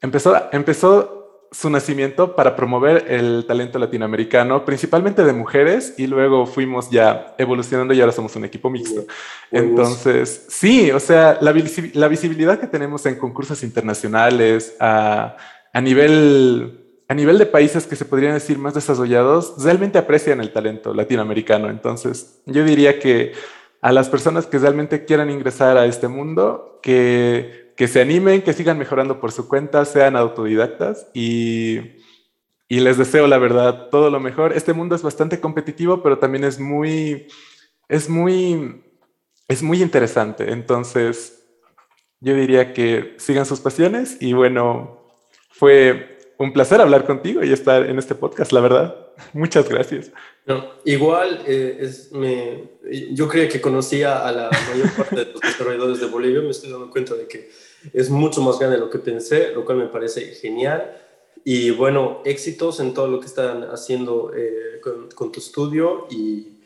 empezó, 0.00 0.34
empezó 0.52 1.48
su 1.52 1.68
nacimiento 1.68 2.34
para 2.34 2.56
promover 2.56 3.04
el 3.08 3.44
talento 3.46 3.78
latinoamericano, 3.78 4.64
principalmente 4.64 5.22
de 5.22 5.32
mujeres, 5.34 5.94
y 5.98 6.06
luego 6.06 6.46
fuimos 6.46 6.90
ya 6.90 7.34
evolucionando 7.36 7.92
y 7.92 8.00
ahora 8.00 8.12
somos 8.12 8.34
un 8.36 8.46
equipo 8.46 8.70
mixto. 8.70 9.04
Entonces, 9.50 10.46
sí, 10.48 10.90
o 10.90 11.00
sea, 11.00 11.36
la, 11.42 11.54
la 11.92 12.08
visibilidad 12.08 12.58
que 12.58 12.66
tenemos 12.66 13.04
en 13.04 13.16
concursos 13.16 13.62
internacionales, 13.62 14.76
a 14.80 15.36
a 15.76 15.82
nivel, 15.82 17.02
a 17.06 17.12
nivel 17.12 17.36
de 17.36 17.44
países 17.44 17.86
que 17.86 17.96
se 17.96 18.06
podrían 18.06 18.32
decir 18.32 18.56
más 18.56 18.72
desarrollados, 18.72 19.62
realmente 19.62 19.98
aprecian 19.98 20.40
el 20.40 20.50
talento 20.50 20.94
latinoamericano. 20.94 21.68
Entonces, 21.68 22.40
yo 22.46 22.64
diría 22.64 22.98
que 22.98 23.34
a 23.82 23.92
las 23.92 24.08
personas 24.08 24.46
que 24.46 24.58
realmente 24.58 25.04
quieran 25.04 25.28
ingresar 25.28 25.76
a 25.76 25.84
este 25.84 26.08
mundo, 26.08 26.80
que, 26.82 27.74
que 27.76 27.88
se 27.88 28.00
animen, 28.00 28.40
que 28.40 28.54
sigan 28.54 28.78
mejorando 28.78 29.20
por 29.20 29.32
su 29.32 29.48
cuenta, 29.48 29.84
sean 29.84 30.16
autodidactas 30.16 31.08
y, 31.12 31.98
y 32.68 32.80
les 32.80 32.96
deseo 32.96 33.26
la 33.26 33.36
verdad 33.36 33.90
todo 33.90 34.08
lo 34.08 34.18
mejor. 34.18 34.54
Este 34.54 34.72
mundo 34.72 34.96
es 34.96 35.02
bastante 35.02 35.40
competitivo, 35.40 36.02
pero 36.02 36.18
también 36.18 36.44
es 36.44 36.58
muy, 36.58 37.26
es 37.90 38.08
muy, 38.08 38.82
es 39.46 39.62
muy 39.62 39.82
interesante. 39.82 40.52
Entonces, 40.52 41.44
yo 42.20 42.34
diría 42.34 42.72
que 42.72 43.14
sigan 43.18 43.44
sus 43.44 43.60
pasiones 43.60 44.16
y 44.22 44.32
bueno, 44.32 44.95
fue 45.58 46.18
un 46.38 46.52
placer 46.52 46.80
hablar 46.80 47.06
contigo 47.06 47.42
y 47.42 47.50
estar 47.50 47.88
en 47.88 47.98
este 47.98 48.14
podcast, 48.14 48.52
la 48.52 48.60
verdad. 48.60 48.94
Muchas 49.32 49.68
gracias. 49.68 50.12
No, 50.44 50.64
igual, 50.84 51.42
eh, 51.46 51.78
es, 51.80 52.12
me, 52.12 52.64
yo 53.12 53.26
creía 53.26 53.48
que 53.48 53.60
conocía 53.60 54.26
a 54.26 54.32
la 54.32 54.50
mayor 54.70 54.92
parte 54.94 55.16
de 55.16 55.32
los 55.32 55.40
desarrolladores 55.40 56.00
de 56.00 56.06
Bolivia, 56.06 56.42
me 56.42 56.50
estoy 56.50 56.70
dando 56.70 56.90
cuenta 56.90 57.14
de 57.14 57.26
que 57.26 57.50
es 57.92 58.10
mucho 58.10 58.42
más 58.42 58.58
grande 58.58 58.76
de 58.76 58.84
lo 58.84 58.90
que 58.90 58.98
pensé, 58.98 59.52
lo 59.52 59.64
cual 59.64 59.78
me 59.78 59.86
parece 59.86 60.34
genial. 60.34 61.02
Y 61.42 61.70
bueno, 61.70 62.20
éxitos 62.24 62.80
en 62.80 62.92
todo 62.92 63.08
lo 63.08 63.20
que 63.20 63.26
están 63.26 63.62
haciendo 63.70 64.32
eh, 64.36 64.80
con, 65.14 65.32
tu 65.32 65.40
estudio. 65.40 66.06
Y, 66.10 66.58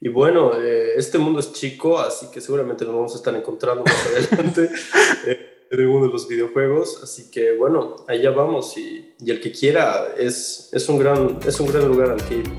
y 0.00 0.08
bueno, 0.08 0.52
eh, 0.58 0.92
este 0.96 1.18
mundo 1.18 1.40
es 1.40 1.52
chico, 1.52 1.98
así 1.98 2.30
que 2.30 2.40
seguramente 2.40 2.84
nos 2.86 2.94
vamos 2.94 3.12
a 3.14 3.16
estar 3.18 3.34
encontrando 3.34 3.84
más 3.84 4.06
adelante 4.06 4.70
el 5.70 5.86
mundo 5.86 6.06
de 6.06 6.12
los 6.12 6.28
videojuegos. 6.28 7.00
Así 7.02 7.30
que 7.30 7.56
bueno, 7.56 7.96
allá 8.08 8.30
vamos. 8.30 8.76
Y, 8.76 9.14
y, 9.20 9.30
el 9.30 9.40
que 9.40 9.52
quiera, 9.52 10.08
es, 10.16 10.70
es, 10.72 10.88
un 10.88 10.98
gran, 10.98 11.38
es 11.46 11.60
un 11.60 11.68
gran 11.68 11.88
lugar 11.88 12.10
al 12.10 12.24
que 12.24 12.38
ir. 12.38 12.50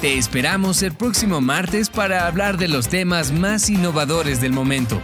Te 0.00 0.16
esperamos 0.16 0.82
el 0.82 0.92
próximo 0.92 1.40
martes 1.40 1.90
para 1.90 2.26
hablar 2.28 2.56
de 2.56 2.68
los 2.68 2.88
temas 2.88 3.32
más 3.32 3.68
innovadores 3.68 4.40
del 4.40 4.52
momento. 4.52 5.00